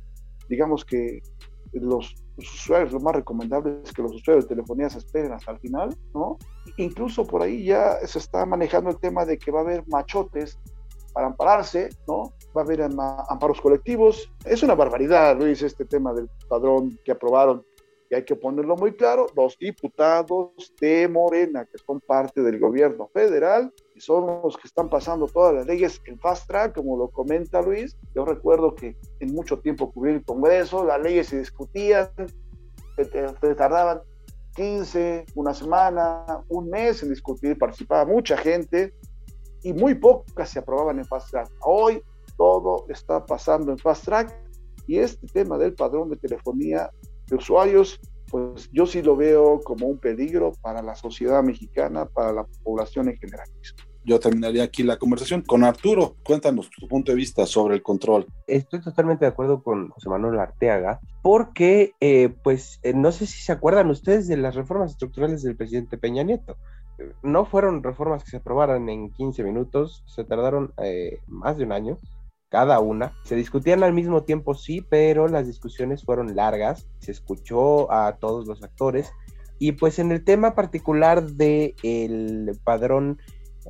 digamos 0.48 0.86
que 0.86 1.20
los, 1.72 2.14
usuarios, 2.38 2.92
lo 2.92 3.00
más 3.00 3.14
recomendable 3.14 3.80
es 3.84 3.92
que 3.92 4.00
los 4.00 4.14
usuarios 4.14 4.46
de 4.46 4.54
telefonía 4.54 4.88
se 4.88 4.98
esperen 4.98 5.32
hasta 5.32 5.52
el 5.52 5.58
final, 5.58 5.94
¿no? 6.14 6.38
Incluso 6.78 7.26
por 7.26 7.42
ahí 7.42 7.64
ya 7.64 7.98
se 8.06 8.18
está 8.18 8.46
manejando 8.46 8.88
el 8.88 8.98
tema 8.98 9.26
de 9.26 9.36
que 9.36 9.50
va 9.50 9.60
a 9.60 9.62
haber 9.64 9.86
machotes 9.88 10.58
para 11.12 11.28
ampararse, 11.28 11.88
¿no? 12.06 12.32
Va 12.56 12.62
a 12.62 12.64
haber 12.64 12.82
amparos 12.82 13.60
colectivos. 13.60 14.32
Es 14.44 14.62
una 14.62 14.74
barbaridad, 14.74 15.36
Luis, 15.38 15.62
este 15.62 15.84
tema 15.84 16.12
del 16.12 16.28
padrón 16.48 16.98
que 17.04 17.12
aprobaron 17.12 17.64
y 18.10 18.14
hay 18.14 18.24
que 18.24 18.36
ponerlo 18.36 18.74
muy 18.74 18.96
claro, 18.96 19.26
los 19.36 19.58
diputados 19.58 20.50
de 20.80 21.06
Morena, 21.08 21.66
que 21.66 21.76
son 21.76 22.00
parte 22.00 22.40
del 22.40 22.58
gobierno 22.58 23.10
federal, 23.12 23.70
y 23.94 24.00
son 24.00 24.40
los 24.42 24.56
que 24.56 24.66
están 24.66 24.88
pasando 24.88 25.26
todas 25.26 25.54
las 25.54 25.66
leyes 25.66 26.00
en 26.06 26.18
fast 26.18 26.48
track, 26.48 26.74
como 26.74 26.96
lo 26.96 27.10
comenta 27.10 27.60
Luis. 27.60 27.98
Yo 28.14 28.24
recuerdo 28.24 28.74
que 28.74 28.96
en 29.20 29.34
mucho 29.34 29.58
tiempo 29.58 29.92
cubrí 29.92 30.12
el 30.12 30.24
Congreso, 30.24 30.86
las 30.86 31.02
leyes 31.02 31.26
se 31.26 31.40
discutían, 31.40 32.08
se 32.96 33.54
tardaban 33.54 34.00
15, 34.54 35.26
una 35.34 35.52
semana, 35.52 36.24
un 36.48 36.70
mes 36.70 37.02
en 37.02 37.10
discutir, 37.10 37.58
participaba 37.58 38.06
mucha 38.06 38.38
gente 38.38 38.94
y 39.68 39.74
muy 39.74 39.94
pocas 39.94 40.48
se 40.48 40.60
aprobaban 40.60 40.98
en 40.98 41.04
fast 41.04 41.30
track. 41.30 41.50
Hoy 41.60 42.02
todo 42.38 42.86
está 42.88 43.26
pasando 43.26 43.70
en 43.70 43.78
fast 43.78 44.06
track 44.06 44.34
y 44.86 44.98
este 44.98 45.26
tema 45.26 45.58
del 45.58 45.74
padrón 45.74 46.08
de 46.08 46.16
telefonía 46.16 46.90
de 47.26 47.36
usuarios, 47.36 48.00
pues 48.30 48.70
yo 48.72 48.86
sí 48.86 49.02
lo 49.02 49.14
veo 49.14 49.60
como 49.60 49.86
un 49.86 49.98
peligro 49.98 50.52
para 50.62 50.80
la 50.80 50.94
sociedad 50.94 51.42
mexicana, 51.42 52.06
para 52.06 52.32
la 52.32 52.46
población 52.64 53.10
en 53.10 53.18
general. 53.18 53.46
Yo 54.04 54.18
terminaría 54.18 54.62
aquí 54.62 54.82
la 54.84 54.96
conversación 54.96 55.42
con 55.42 55.64
Arturo. 55.64 56.16
Cuéntanos 56.24 56.70
tu 56.70 56.88
punto 56.88 57.12
de 57.12 57.16
vista 57.16 57.44
sobre 57.44 57.74
el 57.74 57.82
control. 57.82 58.26
Estoy 58.46 58.80
totalmente 58.80 59.26
de 59.26 59.32
acuerdo 59.32 59.62
con 59.62 59.90
José 59.90 60.08
Manuel 60.08 60.38
Arteaga, 60.38 60.98
porque, 61.20 61.92
eh, 62.00 62.30
pues, 62.42 62.80
eh, 62.84 62.94
no 62.94 63.12
sé 63.12 63.26
si 63.26 63.42
se 63.42 63.52
acuerdan 63.52 63.90
ustedes 63.90 64.26
de 64.28 64.38
las 64.38 64.54
reformas 64.54 64.92
estructurales 64.92 65.42
del 65.42 65.56
presidente 65.56 65.98
Peña 65.98 66.22
Nieto. 66.22 66.56
No 67.22 67.44
fueron 67.44 67.82
reformas 67.82 68.24
que 68.24 68.30
se 68.30 68.36
aprobaran 68.38 68.88
en 68.88 69.10
15 69.10 69.44
minutos, 69.44 70.04
se 70.06 70.24
tardaron 70.24 70.72
eh, 70.82 71.20
más 71.26 71.56
de 71.56 71.64
un 71.64 71.72
año 71.72 71.98
cada 72.48 72.80
una. 72.80 73.12
Se 73.24 73.36
discutían 73.36 73.82
al 73.82 73.92
mismo 73.92 74.24
tiempo, 74.24 74.54
sí, 74.54 74.80
pero 74.88 75.28
las 75.28 75.46
discusiones 75.46 76.04
fueron 76.04 76.34
largas, 76.34 76.88
se 76.98 77.12
escuchó 77.12 77.92
a 77.92 78.16
todos 78.16 78.46
los 78.46 78.62
actores 78.62 79.12
y 79.58 79.72
pues 79.72 79.98
en 79.98 80.12
el 80.12 80.24
tema 80.24 80.54
particular 80.54 81.24
del 81.24 81.74
el 81.82 82.58
padrón 82.64 83.18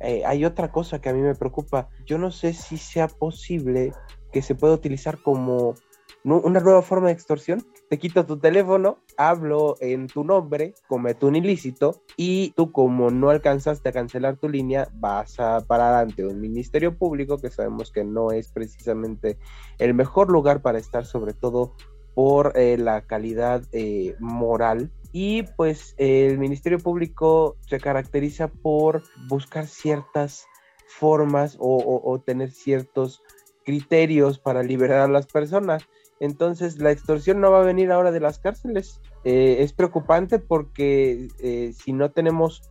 eh, 0.01 0.23
hay 0.25 0.45
otra 0.45 0.71
cosa 0.71 1.01
que 1.01 1.09
a 1.09 1.13
mí 1.13 1.21
me 1.21 1.35
preocupa. 1.35 1.89
Yo 2.05 2.17
no 2.17 2.31
sé 2.31 2.53
si 2.53 2.77
sea 2.77 3.07
posible 3.07 3.91
que 4.31 4.41
se 4.41 4.55
pueda 4.55 4.73
utilizar 4.73 5.21
como 5.21 5.75
una 6.23 6.59
nueva 6.59 6.81
forma 6.81 7.07
de 7.07 7.13
extorsión. 7.13 7.65
Te 7.89 7.97
quito 7.97 8.25
tu 8.25 8.37
teléfono, 8.37 8.99
hablo 9.17 9.75
en 9.79 10.07
tu 10.07 10.23
nombre, 10.23 10.73
cometo 10.87 11.27
un 11.27 11.35
ilícito 11.35 12.03
y 12.17 12.51
tú 12.51 12.71
como 12.71 13.09
no 13.09 13.29
alcanzaste 13.29 13.89
a 13.89 13.93
cancelar 13.93 14.37
tu 14.37 14.49
línea, 14.49 14.89
vas 14.93 15.39
a 15.39 15.61
parar 15.61 15.95
ante 15.95 16.25
un 16.25 16.39
ministerio 16.39 16.97
público 16.97 17.37
que 17.37 17.49
sabemos 17.49 17.91
que 17.91 18.03
no 18.03 18.31
es 18.31 18.49
precisamente 18.49 19.37
el 19.77 19.93
mejor 19.93 20.29
lugar 20.29 20.61
para 20.61 20.77
estar, 20.77 21.05
sobre 21.05 21.33
todo 21.33 21.75
por 22.13 22.53
eh, 22.55 22.77
la 22.77 23.01
calidad 23.07 23.63
eh, 23.71 24.15
moral 24.19 24.91
y 25.11 25.43
pues 25.43 25.95
el 25.97 26.37
Ministerio 26.37 26.79
Público 26.79 27.57
se 27.67 27.79
caracteriza 27.79 28.47
por 28.47 29.03
buscar 29.27 29.67
ciertas 29.67 30.45
formas 30.87 31.57
o, 31.59 32.21
tener 32.25 32.51
ciertos 32.51 33.21
criterios 33.63 34.39
para 34.39 34.63
liberar 34.63 35.01
a 35.01 35.07
las 35.07 35.27
personas. 35.27 35.87
Entonces 36.19 36.79
la 36.79 36.91
extorsión 36.91 37.39
no 37.39 37.51
va 37.51 37.61
a 37.61 37.65
venir 37.65 37.91
ahora 37.91 38.11
de 38.11 38.19
las 38.19 38.39
cárceles. 38.39 38.99
Eh, 39.23 39.57
es 39.59 39.73
preocupante 39.73 40.39
porque 40.39 41.27
eh, 41.39 41.73
si 41.73 41.93
no 41.93 42.11
tenemos 42.11 42.61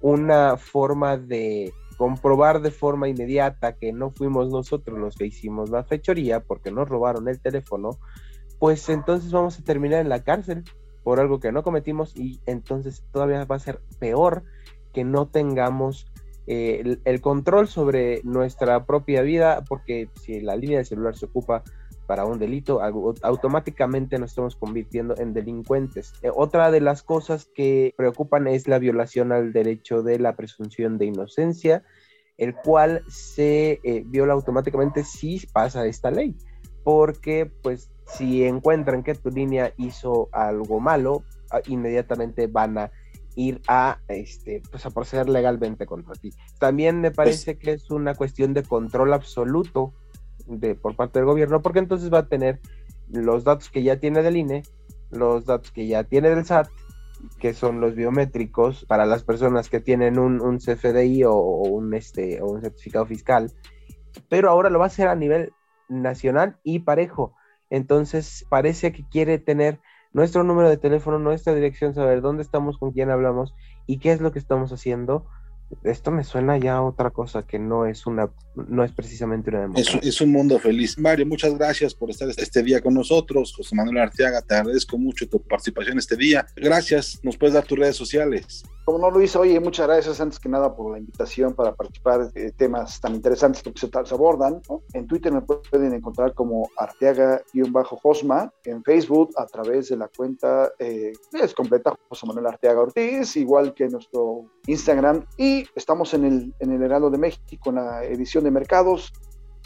una 0.00 0.56
forma 0.56 1.16
de 1.16 1.72
comprobar 1.96 2.60
de 2.60 2.70
forma 2.70 3.08
inmediata 3.08 3.76
que 3.76 3.92
no 3.92 4.10
fuimos 4.10 4.50
nosotros 4.50 4.98
los 4.98 5.16
que 5.16 5.26
hicimos 5.26 5.70
la 5.70 5.84
fechoría 5.84 6.40
porque 6.40 6.70
nos 6.70 6.88
robaron 6.88 7.28
el 7.28 7.40
teléfono, 7.40 7.98
pues 8.58 8.88
entonces 8.88 9.32
vamos 9.32 9.58
a 9.58 9.64
terminar 9.64 10.00
en 10.00 10.08
la 10.08 10.22
cárcel 10.22 10.64
por 11.02 11.20
algo 11.20 11.40
que 11.40 11.52
no 11.52 11.62
cometimos 11.62 12.14
y 12.16 12.40
entonces 12.46 13.04
todavía 13.12 13.44
va 13.44 13.56
a 13.56 13.60
ser 13.60 13.80
peor 13.98 14.42
que 14.92 15.04
no 15.04 15.28
tengamos 15.28 16.06
eh, 16.48 16.98
el, 17.04 17.20
control 17.20 17.68
sobre 17.68 18.20
nuestra 18.22 18.86
propia 18.86 19.22
vida 19.22 19.64
porque 19.68 20.08
si 20.20 20.40
la 20.40 20.56
línea 20.56 20.78
de 20.78 20.84
celular 20.84 21.16
se 21.16 21.26
ocupa 21.26 21.64
para 22.06 22.24
un 22.24 22.38
delito, 22.38 22.80
automáticamente 23.22 24.18
nos 24.18 24.30
estamos 24.30 24.56
convirtiendo 24.56 25.16
en 25.18 25.34
delincuentes. 25.34 26.12
Eh, 26.22 26.30
otra 26.34 26.70
de 26.70 26.80
las 26.80 27.02
cosas 27.02 27.46
que 27.54 27.94
preocupan 27.96 28.46
es 28.46 28.68
la 28.68 28.78
violación 28.78 29.32
al 29.32 29.52
derecho 29.52 30.02
de 30.02 30.18
la 30.18 30.36
presunción 30.36 30.98
de 30.98 31.06
inocencia, 31.06 31.82
el 32.38 32.54
cual 32.54 33.02
se 33.08 33.80
eh, 33.82 34.02
viola 34.06 34.34
automáticamente 34.34 35.04
si 35.04 35.46
pasa 35.52 35.86
esta 35.86 36.10
ley, 36.10 36.36
porque 36.84 37.50
pues 37.62 37.90
Si 38.06 38.44
encuentran 38.44 39.02
que 39.02 39.14
tu 39.14 39.30
línea 39.30 39.72
hizo 39.76 40.28
algo 40.32 40.78
malo, 40.78 41.24
ah, 41.50 41.60
inmediatamente 41.66 42.46
van 42.46 42.78
a 42.78 42.92
ir 43.34 43.60
a, 43.68 43.98
este, 44.08 44.62
pues 44.70 44.86
a 44.86 44.90
proceder 44.90 45.28
legalmente 45.28 45.86
contra 45.86 46.14
ti. 46.14 46.30
También 46.58 47.00
me 47.00 47.10
parece 47.10 47.58
que 47.58 47.72
es 47.72 47.90
una 47.90 48.14
cuestión 48.14 48.54
de 48.54 48.62
control 48.62 49.12
absoluto 49.12 49.92
de, 50.46 50.74
por 50.74 50.96
parte 50.96 51.18
del 51.18 51.26
gobierno, 51.26 51.62
porque 51.62 51.78
entonces 51.78 52.12
va 52.12 52.20
a 52.20 52.28
tener 52.28 52.60
los 53.08 53.44
datos 53.44 53.70
que 53.70 53.82
ya 53.82 53.98
tiene 53.98 54.22
del 54.22 54.36
INE, 54.36 54.62
los 55.10 55.46
datos 55.46 55.70
que 55.70 55.86
ya 55.86 56.04
tiene 56.04 56.30
del 56.30 56.44
SAT, 56.44 56.68
que 57.38 57.54
son 57.54 57.80
los 57.80 57.94
biométricos 57.94 58.84
para 58.84 59.06
las 59.06 59.22
personas 59.24 59.68
que 59.68 59.80
tienen 59.80 60.18
un, 60.18 60.40
un 60.40 60.58
CFDI 60.58 61.24
o, 61.24 61.34
un, 61.34 61.94
este, 61.94 62.40
o 62.42 62.46
un 62.46 62.60
certificado 62.60 63.06
fiscal, 63.06 63.52
pero 64.28 64.50
ahora 64.50 64.70
lo 64.70 64.78
va 64.78 64.86
a 64.86 64.88
hacer 64.88 65.08
a 65.08 65.14
nivel 65.14 65.52
nacional 65.88 66.58
y 66.62 66.80
parejo. 66.80 67.34
Entonces 67.70 68.46
parece 68.48 68.92
que 68.92 69.04
quiere 69.08 69.38
tener 69.38 69.80
nuestro 70.12 70.44
número 70.44 70.68
de 70.68 70.76
teléfono, 70.76 71.18
nuestra 71.18 71.54
dirección, 71.54 71.94
saber 71.94 72.20
dónde 72.20 72.42
estamos, 72.42 72.78
con 72.78 72.92
quién 72.92 73.10
hablamos 73.10 73.54
y 73.86 73.98
qué 73.98 74.12
es 74.12 74.20
lo 74.20 74.32
que 74.32 74.38
estamos 74.38 74.72
haciendo 74.72 75.26
esto 75.82 76.10
me 76.10 76.24
suena 76.24 76.58
ya 76.58 76.76
a 76.76 76.82
otra 76.82 77.10
cosa 77.10 77.46
que 77.46 77.58
no 77.58 77.86
es 77.86 78.06
una, 78.06 78.30
no 78.54 78.84
es 78.84 78.92
precisamente 78.92 79.50
una 79.50 79.62
democracia. 79.62 80.00
Es, 80.00 80.06
es, 80.06 80.20
un 80.20 80.30
mundo 80.30 80.58
feliz. 80.58 80.98
Mario, 80.98 81.26
muchas 81.26 81.56
gracias 81.56 81.94
por 81.94 82.10
estar 82.10 82.28
este 82.28 82.62
día 82.62 82.80
con 82.80 82.94
nosotros. 82.94 83.52
José 83.56 83.74
Manuel 83.74 83.98
Arteaga, 83.98 84.42
te 84.42 84.54
agradezco 84.54 84.98
mucho 84.98 85.28
tu 85.28 85.42
participación 85.42 85.98
este 85.98 86.16
día. 86.16 86.46
Gracias. 86.56 87.18
¿Nos 87.22 87.36
puedes 87.36 87.54
dar 87.54 87.64
tus 87.64 87.78
redes 87.78 87.96
sociales? 87.96 88.64
Como 88.86 89.00
no, 89.00 89.10
Luis, 89.10 89.34
oye, 89.34 89.58
muchas 89.58 89.88
gracias 89.88 90.20
antes 90.20 90.38
que 90.38 90.48
nada 90.48 90.76
por 90.76 90.92
la 90.92 91.00
invitación 91.00 91.54
para 91.54 91.74
participar 91.74 92.32
de 92.32 92.52
temas 92.52 93.00
tan 93.00 93.16
interesantes 93.16 93.60
que 93.60 93.72
se, 93.74 93.90
abordan. 94.14 94.62
En 94.92 95.08
Twitter 95.08 95.32
me 95.32 95.42
pueden 95.42 95.92
encontrar 95.92 96.34
como 96.34 96.70
Arteaga-Josma, 96.76 98.52
en 98.62 98.84
Facebook 98.84 99.30
a 99.38 99.46
través 99.46 99.88
de 99.88 99.96
la 99.96 100.06
cuenta, 100.06 100.70
eh, 100.78 101.12
es 101.32 101.52
completa, 101.52 101.98
José 102.08 102.28
Manuel 102.28 102.46
Arteaga 102.46 102.82
Ortiz, 102.82 103.34
igual 103.34 103.74
que 103.74 103.88
nuestro 103.88 104.44
Instagram. 104.68 105.26
Y 105.36 105.66
estamos 105.74 106.14
en 106.14 106.24
el, 106.24 106.54
en 106.60 106.70
el 106.70 106.80
Heraldo 106.80 107.10
de 107.10 107.18
México, 107.18 107.70
en 107.70 107.74
la 107.74 108.04
edición 108.04 108.44
de 108.44 108.52
mercados, 108.52 109.12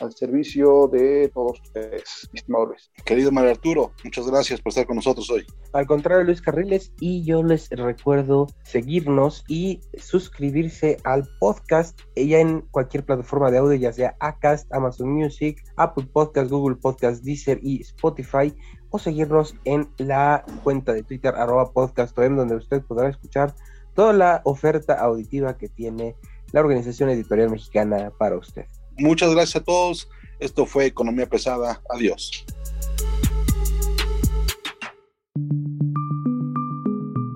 al 0.00 0.12
servicio 0.14 0.88
de 0.88 1.30
todos 1.32 1.60
ustedes, 1.60 2.28
estimado 2.32 2.66
Luis. 2.66 2.90
Querido 3.04 3.30
Mario 3.30 3.50
Arturo, 3.50 3.92
muchas 4.04 4.26
gracias 4.26 4.60
por 4.60 4.70
estar 4.70 4.86
con 4.86 4.96
nosotros 4.96 5.30
hoy. 5.30 5.44
Al 5.72 5.86
contrario, 5.86 6.24
Luis 6.24 6.40
Carriles, 6.40 6.92
y 7.00 7.24
yo 7.24 7.42
les 7.42 7.68
recuerdo 7.70 8.46
seguirnos 8.64 9.44
y 9.48 9.80
suscribirse 9.98 10.96
al 11.04 11.28
podcast 11.38 12.00
ya 12.16 12.40
en 12.40 12.62
cualquier 12.70 13.04
plataforma 13.04 13.50
de 13.50 13.58
audio, 13.58 13.74
ya 13.74 13.92
sea 13.92 14.16
Acast, 14.20 14.72
Amazon 14.72 15.12
Music, 15.12 15.62
Apple 15.76 16.08
Podcast, 16.12 16.50
Google 16.50 16.76
Podcast, 16.76 17.22
Deezer 17.22 17.60
y 17.62 17.80
Spotify, 17.82 18.54
o 18.90 18.98
seguirnos 18.98 19.54
en 19.64 19.88
la 19.98 20.44
cuenta 20.64 20.92
de 20.92 21.02
Twitter, 21.02 21.34
arroba 21.34 21.72
podcastom, 21.72 22.36
donde 22.36 22.56
usted 22.56 22.82
podrá 22.82 23.08
escuchar 23.08 23.54
toda 23.94 24.12
la 24.12 24.40
oferta 24.44 24.94
auditiva 24.94 25.56
que 25.56 25.68
tiene 25.68 26.16
la 26.52 26.60
Organización 26.60 27.10
Editorial 27.10 27.50
Mexicana 27.50 28.12
para 28.18 28.36
usted. 28.36 28.66
Muchas 29.00 29.30
gracias 29.30 29.56
a 29.56 29.64
todos. 29.64 30.08
Esto 30.38 30.66
fue 30.66 30.84
Economía 30.84 31.26
Pesada. 31.26 31.82
Adiós. 31.88 32.44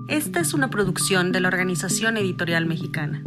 Esta 0.07 0.39
es 0.39 0.53
una 0.53 0.69
producción 0.69 1.31
de 1.31 1.39
la 1.39 1.47
Organización 1.47 2.17
Editorial 2.17 2.67
Mexicana. 2.67 3.23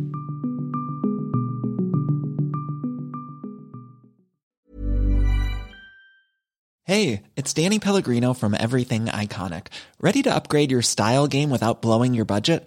Hey, 6.85 7.24
it's 7.37 7.53
Danny 7.53 7.79
Pellegrino 7.79 8.33
from 8.35 8.55
Everything 8.55 9.07
Iconic. 9.07 9.66
¿Ready 10.01 10.22
to 10.22 10.35
upgrade 10.35 10.70
your 10.70 10.81
style 10.81 11.27
game 11.27 11.51
without 11.51 11.83
blowing 11.83 12.14
your 12.14 12.24
budget? 12.24 12.66